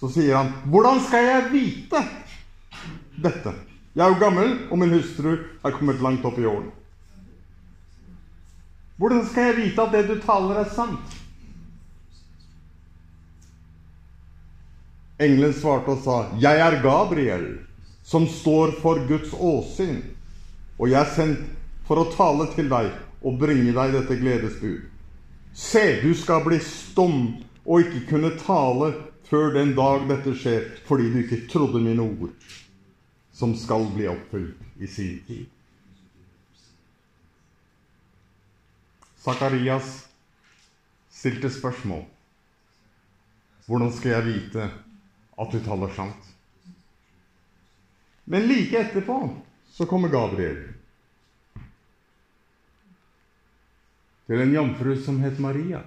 Så 0.01 0.09
sier 0.09 0.37
han, 0.37 0.53
'Hvordan 0.67 1.01
skal 1.01 1.25
jeg 1.25 1.53
vite 1.53 2.05
dette?' 3.23 3.55
Jeg 3.95 4.05
er 4.05 4.09
jo 4.15 4.21
gammel, 4.21 4.59
og 4.71 4.79
min 4.79 4.93
hustru 4.93 5.33
er 5.65 5.71
kommet 5.75 6.01
langt 6.01 6.25
opp 6.25 6.39
i 6.39 6.45
årene. 6.47 6.71
Hvordan 8.97 9.27
skal 9.27 9.43
jeg 9.43 9.57
vite 9.57 9.83
at 9.83 9.93
det 9.93 10.09
du 10.09 10.21
taler, 10.23 10.61
er 10.61 10.71
sant? 10.71 11.17
Engelen 15.19 15.53
svarte 15.53 15.91
og 15.91 16.03
sa, 16.05 16.31
'Jeg 16.39 16.59
er 16.59 16.83
Gabriel, 16.83 17.59
som 18.03 18.27
står 18.27 18.81
for 18.83 19.09
Guds 19.09 19.33
åsyn.' 19.33 20.03
'Og 20.79 20.91
jeg 20.91 21.01
er 21.01 21.15
sendt 21.15 21.41
for 21.85 21.97
å 21.97 22.13
tale 22.13 22.47
til 22.55 22.69
deg 22.69 22.93
og 23.23 23.39
bringe 23.39 23.73
deg 23.73 23.93
dette 23.93 24.21
gledesbud.' 24.21 24.98
'Se, 25.53 26.01
du 26.03 26.15
skal 26.15 26.45
bli 26.45 26.59
stum 26.63 27.37
og 27.65 27.81
ikke 27.81 28.07
kunne 28.11 28.31
tale 28.39 28.93
før 29.29 29.53
den 29.55 29.75
dag 29.77 30.09
dette 30.09 30.35
skjer, 30.37 30.67
fordi 30.87 31.11
du 31.13 31.19
ikke 31.23 31.47
trodde 31.51 31.81
mine 31.85 32.03
ord, 32.03 32.33
som 33.33 33.55
skal 33.57 33.89
bli 33.95 34.09
oppfylt 34.09 34.81
i 34.81 34.87
sin 34.87 35.23
tid.' 35.27 35.47
Sakarias 39.19 40.09
stilte 41.11 41.51
spørsmål. 41.51 42.05
Hvordan 43.67 43.93
skal 43.93 44.11
jeg 44.11 44.25
vite 44.25 44.71
at 45.39 45.53
du 45.53 45.59
taler 45.65 45.93
sant? 45.93 46.31
Men 48.25 48.47
like 48.49 48.79
etterpå 48.79 49.19
så 49.73 49.85
kommer 49.87 50.09
Gabriel 50.09 50.63
til 54.29 54.43
en 54.45 54.53
jomfru 54.53 54.93
som 55.01 55.23
het 55.25 55.41
Maria. 55.41 55.81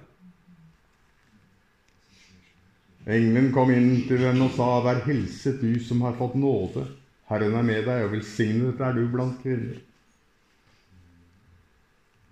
Engelen 3.06 3.52
kom 3.54 3.70
inn 3.74 4.02
til 4.06 4.22
henne 4.22 4.46
og 4.46 4.56
sa, 4.56 4.80
'Vær 4.82 5.04
hilset, 5.06 5.60
du 5.60 5.78
som 5.80 6.02
har 6.02 6.18
fått 6.18 6.34
nåde. 6.34 6.86
Herren 7.30 7.54
er 7.54 7.62
med 7.62 7.84
deg, 7.86 8.04
og 8.04 8.12
velsignet 8.12 8.80
er 8.80 8.92
du 8.92 9.08
blant 9.08 9.42
kvinner.' 9.42 9.80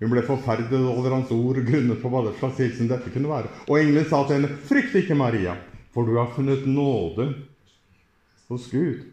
Hun 0.00 0.10
ble 0.10 0.22
forferdet 0.22 0.80
over 0.80 1.10
hans 1.10 1.30
ord 1.30 1.58
og 1.60 1.66
grunnet 1.66 2.00
på 2.00 2.08
hva 2.08 2.32
slags 2.38 2.58
hilsen 2.58 2.88
dette 2.88 3.10
kunne 3.12 3.28
være. 3.28 3.50
Og 3.68 3.78
engelen 3.78 4.04
sa 4.08 4.24
til 4.26 4.34
henne, 4.40 4.56
'Frykt 4.66 4.94
ikke, 4.94 5.14
Maria, 5.14 5.56
for 5.92 6.06
du 6.06 6.16
har 6.16 6.34
funnet 6.34 6.66
nåde 6.66 7.34
hos 8.48 8.70
Gud.' 8.70 9.06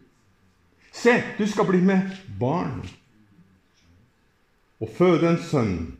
Se, 0.92 1.22
du 1.38 1.46
skal 1.46 1.66
bli 1.66 1.80
med 1.80 2.10
barn 2.40 2.82
og 4.80 4.88
føde 4.88 5.28
en 5.28 5.42
sønn, 5.42 5.96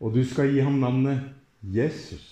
og 0.00 0.14
du 0.14 0.22
skal 0.24 0.52
gi 0.52 0.60
ham 0.60 0.78
navnet 0.82 1.22
Jesus. 1.62 2.24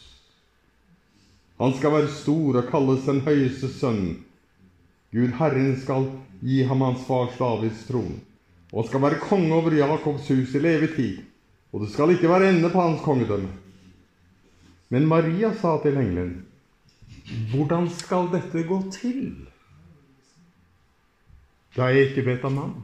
Han 1.58 1.74
skal 1.78 1.94
være 1.94 2.12
stor 2.12 2.60
og 2.60 2.70
kalles 2.70 3.06
den 3.06 3.20
høyeste 3.24 3.70
sønn. 3.72 4.06
Gud 5.14 5.36
Herren 5.38 5.76
skal 5.80 6.08
gi 6.42 6.62
ham 6.66 6.82
hans 6.82 7.04
fars 7.06 7.36
Davids 7.38 7.84
tron, 7.88 8.16
og 8.72 8.88
skal 8.88 9.02
være 9.04 9.20
konge 9.22 9.54
over 9.54 9.76
Jakobs 9.78 10.28
hus 10.28 10.54
i 10.54 10.62
levetid, 10.62 11.22
og 11.72 11.84
det 11.84 11.92
skal 11.94 12.10
ikke 12.10 12.28
være 12.28 12.50
ende 12.50 12.70
på 12.72 12.82
hans 12.82 13.04
kongedømme. 13.04 13.52
Men 14.90 15.06
Maria 15.06 15.54
sa 15.54 15.78
til 15.82 15.96
engelen, 15.96 16.34
hvordan 17.54 17.88
skal 17.90 18.28
dette 18.34 18.66
gå 18.68 18.82
til? 18.92 19.48
Da 21.76 21.88
jeg 21.90 22.10
ikke 22.10 22.26
vet 22.26 22.44
av 22.44 22.54
navn. 22.54 22.76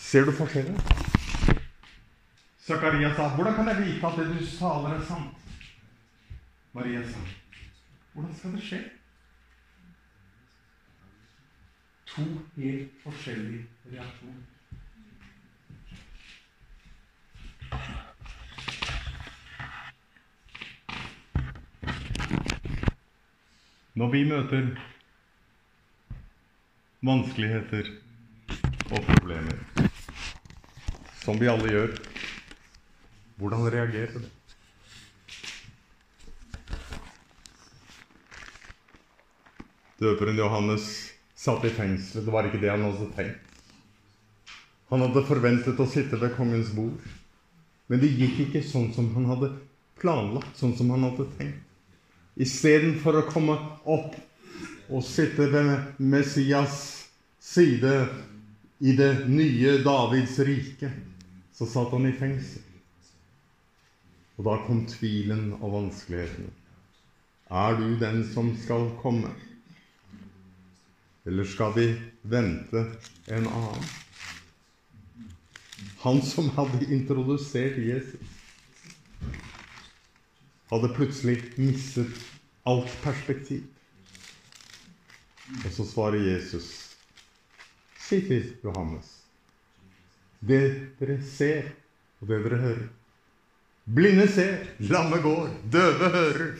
Ser 0.00 0.26
du 0.26 0.34
forskjellen? 0.34 1.09
Zakaria 2.70 3.14
sa, 3.14 3.28
'Hvordan 3.28 3.54
kan 3.54 3.68
jeg 3.68 3.76
vite 3.86 4.06
at 4.06 4.16
det 4.18 4.26
du 4.28 4.46
taler, 4.58 4.94
er 4.94 5.04
sant?' 5.04 5.36
Maria 6.72 7.02
sa, 7.02 7.18
'Hvordan 8.14 8.34
skal 8.36 8.52
det 8.52 8.62
skje?' 8.62 8.90
To 12.06 12.22
helt 12.56 12.90
forskjellige 13.02 13.66
reaksjoner. 13.92 14.42
Når 23.94 24.10
vi 24.10 24.24
møter 24.24 24.70
vanskeligheter 27.02 27.84
og 28.90 29.02
problemer, 29.02 29.58
som 31.24 31.40
vi 31.40 31.46
alle 31.46 31.68
gjør, 31.68 32.19
hvordan 33.40 33.66
reagerer 33.72 34.20
du? 34.20 34.28
Døperen 40.00 40.38
Johannes 40.38 40.86
satt 41.36 41.64
i 41.64 41.72
fengselet. 41.72 42.24
Det 42.24 42.32
var 42.32 42.48
ikke 42.48 42.60
det 42.60 42.72
han 42.72 42.84
hadde 42.86 43.08
tenkt. 43.16 43.46
Han 44.90 45.04
hadde 45.04 45.24
forventet 45.28 45.80
å 45.80 45.88
sitte 45.88 46.18
ved 46.20 46.34
kongens 46.36 46.72
bord. 46.74 47.02
Men 47.90 48.00
det 48.02 48.12
gikk 48.14 48.46
ikke 48.46 48.64
sånn 48.66 48.88
som 48.94 49.10
han 49.16 49.28
hadde 49.30 49.52
planlagt, 50.00 50.56
sånn 50.58 50.76
som 50.78 50.90
han 50.94 51.04
hadde 51.08 51.28
tenkt. 51.38 51.60
Istedenfor 52.40 53.20
å 53.20 53.28
komme 53.28 53.56
opp 53.84 54.16
og 54.90 55.04
sitte 55.04 55.50
ved 55.52 56.00
Messias 56.00 56.80
side 57.40 57.92
i 58.80 58.94
det 58.96 59.26
nye 59.28 59.76
Davids 59.84 60.38
rike, 60.46 60.90
så 61.52 61.68
satt 61.68 61.92
han 61.92 62.08
i 62.08 62.16
fengsel. 62.16 62.69
Og 64.40 64.46
da 64.46 64.54
kom 64.64 64.86
tvilen 64.88 65.50
og 65.58 65.74
vanskelighetene. 65.74 66.48
Er 67.52 67.74
du 67.76 67.98
den 68.00 68.22
som 68.32 68.46
skal 68.56 68.86
komme? 69.02 69.28
Eller 71.28 71.44
skal 71.44 71.74
vi 71.74 71.84
vente 72.22 72.86
en 73.28 73.48
annen? 73.50 73.90
Han 76.06 76.22
som 76.24 76.48
hadde 76.56 76.88
introdusert 76.88 77.76
Jesus, 77.84 78.30
hadde 80.70 80.90
plutselig 80.96 81.36
mistet 81.58 82.16
alt 82.64 82.94
perspektiv. 83.04 83.66
Og 85.66 85.68
så 85.74 85.84
svarer 85.84 86.24
Jesus, 86.30 86.70
si 88.06 88.22
til 88.24 88.54
Johannes, 88.64 89.12
det 90.40 90.64
dere 90.96 91.18
ser, 91.28 91.68
og 92.22 92.32
det 92.32 92.40
dere 92.46 92.62
hører 92.64 92.88
Blinde 93.90 94.28
ser, 94.30 94.68
lamme 94.78 95.18
går, 95.18 95.48
døve 95.72 96.10
hører, 96.14 96.50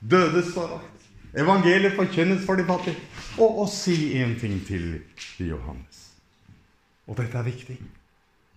døde 0.00 0.42
står 0.46 0.68
vakt. 0.76 0.92
Evangeliet 1.36 1.96
forkjennes 1.98 2.44
for 2.46 2.56
de 2.56 2.64
fattige. 2.68 2.96
Og 3.42 3.58
å 3.64 3.66
si 3.68 4.14
en 4.20 4.36
ting 4.40 4.60
til 4.64 5.02
Johannes. 5.42 6.04
Og 7.10 7.18
dette 7.18 7.36
er 7.36 7.48
viktig. 7.48 7.76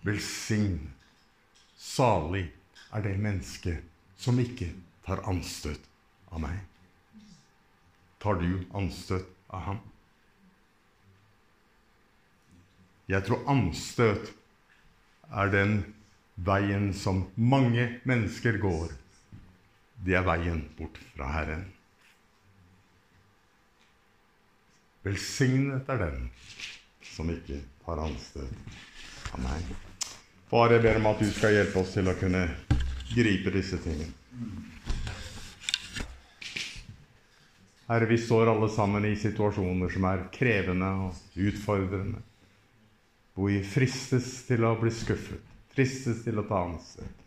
Velsign, 0.06 0.78
salig 1.76 2.46
er 2.94 3.04
det 3.04 3.18
mennesket 3.20 3.84
som 4.20 4.38
ikke 4.40 4.70
tar 5.06 5.24
anstøt 5.28 5.82
av 6.30 6.40
meg. 6.46 6.56
Tar 8.22 8.38
du 8.40 8.62
anstøt 8.76 9.26
av 9.50 9.66
ham? 9.66 9.84
Jeg 13.10 13.26
tror 13.26 13.42
anstøt 13.50 14.30
er 15.34 15.50
den 15.50 15.80
veien 16.44 16.92
som 16.94 17.24
mange 17.34 17.86
mennesker 18.08 18.58
går. 18.62 18.92
Det 20.04 20.16
er 20.16 20.24
veien 20.24 20.62
bort 20.78 20.96
fra 21.12 21.28
Herren. 21.34 21.66
Velsignet 25.04 25.88
er 25.88 26.00
den 26.00 26.26
som 27.04 27.30
ikke 27.32 27.60
tar 27.84 28.00
anstøt 28.04 29.32
av 29.32 29.40
meg. 29.44 29.68
Far, 30.50 30.72
jeg 30.74 30.82
ber 30.84 30.98
om 30.98 31.08
at 31.12 31.22
du 31.22 31.28
skal 31.30 31.54
hjelpe 31.54 31.80
oss 31.80 31.94
til 31.94 32.10
å 32.10 32.16
kunne 32.18 32.42
gripe 33.12 33.52
disse 33.54 33.78
tingene. 33.80 34.12
Herre, 37.90 38.06
vi 38.06 38.18
står 38.22 38.52
alle 38.52 38.68
sammen 38.70 39.06
i 39.08 39.16
situasjoner 39.18 39.90
som 39.90 40.04
er 40.06 40.28
krevende 40.34 40.90
og 41.06 41.38
utfordrende. 41.48 42.20
Hvor 43.34 43.50
vi 43.50 43.62
fristes 43.66 44.28
til 44.46 44.66
å 44.66 44.76
bli 44.78 44.92
skuffet, 44.94 45.49
fristes 45.74 46.22
til 46.24 46.40
å 46.40 46.46
ta 46.48 46.64
ansett. 46.66 47.26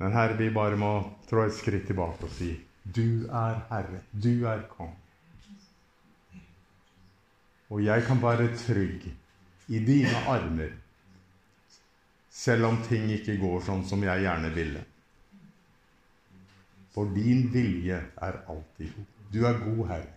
Men 0.00 0.14
Herre, 0.16 0.36
vi 0.38 0.48
bare 0.54 0.78
må 0.80 0.92
trå 1.28 1.44
et 1.44 1.56
skritt 1.56 1.86
tilbake 1.90 2.24
og 2.24 2.32
si 2.32 2.54
Du 2.82 3.26
er 3.26 3.58
Herre, 3.68 4.00
du 4.12 4.46
er 4.48 4.62
Kong. 4.70 4.94
Og 7.70 7.82
jeg 7.84 8.06
kan 8.06 8.22
være 8.22 8.48
trygg 8.58 9.04
i 9.70 9.82
dine 9.86 10.22
armer, 10.32 10.72
selv 12.30 12.66
om 12.70 12.80
ting 12.88 13.12
ikke 13.14 13.36
går 13.38 13.60
sånn 13.68 13.84
som 13.86 14.02
jeg 14.02 14.24
gjerne 14.24 14.50
ville. 14.56 14.82
For 16.90 17.12
din 17.14 17.46
vilje 17.52 18.00
er 18.00 18.40
alltid 18.50 18.96
god. 18.96 19.12
Du 19.30 19.44
er 19.46 19.60
god, 19.62 19.84
Herre. 19.92 20.14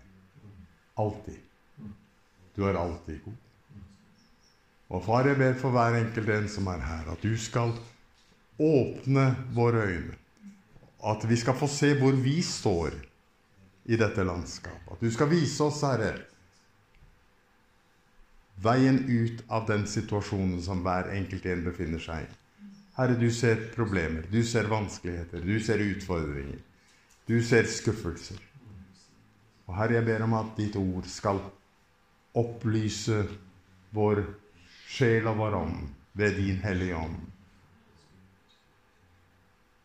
Alltid. 0.98 1.38
Du 2.56 2.64
er 2.66 2.80
alltid 2.80 3.20
god. 3.26 3.38
Og 4.94 5.02
far, 5.02 5.26
jeg 5.26 5.40
ber 5.40 5.56
for 5.58 5.74
hver 5.74 5.98
enkelt 5.98 6.30
en 6.30 6.50
som 6.52 6.68
er 6.70 6.84
her, 6.86 7.08
at 7.10 7.24
du 7.24 7.34
skal 7.40 7.74
åpne 8.62 9.26
våre 9.56 9.88
øyne. 9.90 10.20
At 11.04 11.26
vi 11.30 11.36
skal 11.36 11.58
få 11.58 11.68
se 11.68 11.96
hvor 12.00 12.14
vi 12.14 12.42
står 12.46 12.94
i 13.86 13.98
dette 14.00 14.24
landskapet. 14.24 14.94
At 14.94 15.02
du 15.02 15.10
skal 15.12 15.32
vise 15.32 15.64
oss, 15.66 15.82
Herre, 15.82 16.14
veien 18.64 19.02
ut 19.10 19.42
av 19.50 19.66
den 19.68 19.88
situasjonen 19.90 20.62
som 20.64 20.86
hver 20.86 21.10
enkelt 21.12 21.50
en 21.50 21.66
befinner 21.66 22.04
seg 22.04 22.28
i. 22.28 22.30
Herre, 22.94 23.18
du 23.18 23.32
ser 23.34 23.58
problemer, 23.74 24.30
du 24.30 24.44
ser 24.46 24.70
vanskeligheter, 24.70 25.42
du 25.42 25.58
ser 25.60 25.82
utfordringer. 25.82 26.62
Du 27.28 27.40
ser 27.42 27.66
skuffelser. 27.66 28.38
Og 29.66 29.76
Herre, 29.80 29.98
jeg 29.98 30.06
ber 30.06 30.28
om 30.28 30.38
at 30.38 30.54
ditt 30.60 30.78
ord 30.78 31.10
skal 31.10 31.42
opplyse 32.38 33.24
vår 33.96 34.22
sjel 34.94 35.28
og 35.30 35.40
vår 35.42 35.56
ånd 35.58 35.78
ved 36.14 36.36
din 36.38 36.60
Hellige 36.62 36.98
Ånd. 36.98 37.22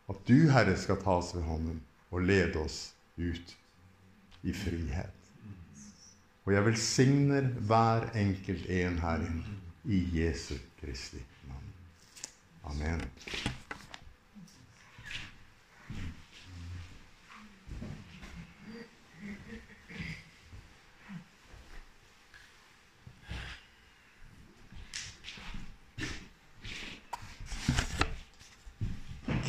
At 0.09 0.21
du, 0.27 0.49
Herre, 0.53 0.75
skal 0.77 0.99
ta 1.01 1.17
oss 1.21 1.33
ved 1.35 1.45
hånden 1.45 1.81
og 2.09 2.25
lede 2.25 2.61
oss 2.61 2.91
ut 3.17 3.55
i 4.41 4.53
frihet. 4.53 5.15
Og 6.45 6.53
jeg 6.55 6.65
velsigner 6.65 7.49
hver 7.69 8.09
enkelt 8.17 8.69
en 8.73 8.99
her 9.03 9.25
inne 9.25 9.57
i 9.85 9.99
Jesu 10.17 10.55
Kristi 10.81 11.21
navn. 11.49 11.73
Amen. 12.63 13.05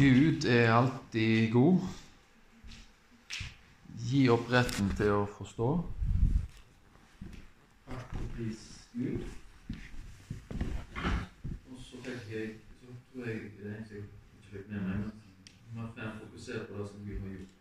Gud 0.01 0.45
er 0.45 0.73
alltid 0.73 1.53
god. 1.53 1.81
Gi 4.09 4.21
opp 4.33 4.47
retten 4.49 4.89
til 4.97 5.11
å 5.13 5.27
forstå. 5.29 5.67
Takk 7.91 8.15
og 8.17 8.31
pris 8.39 8.63
Gud. 8.95 9.27
Og 11.03 11.77
så 11.85 12.01
tenker 12.07 12.33
jeg, 12.33 12.57
så 12.81 12.97
tror 13.11 13.29
jeg 13.29 13.53
det 13.59 13.75
eneste 13.75 13.99
jeg 13.99 14.07
ikke 14.07 14.49
fikk 14.55 14.73
med 14.73 14.89
meg, 14.89 15.05
men 15.05 15.77
man 15.77 15.93
får 15.99 16.17
fokusere 16.23 16.65
på 16.71 16.81
det 16.81 16.89
som 16.95 17.05
Gud 17.05 17.21
har 17.21 17.35
gjort. 17.37 17.60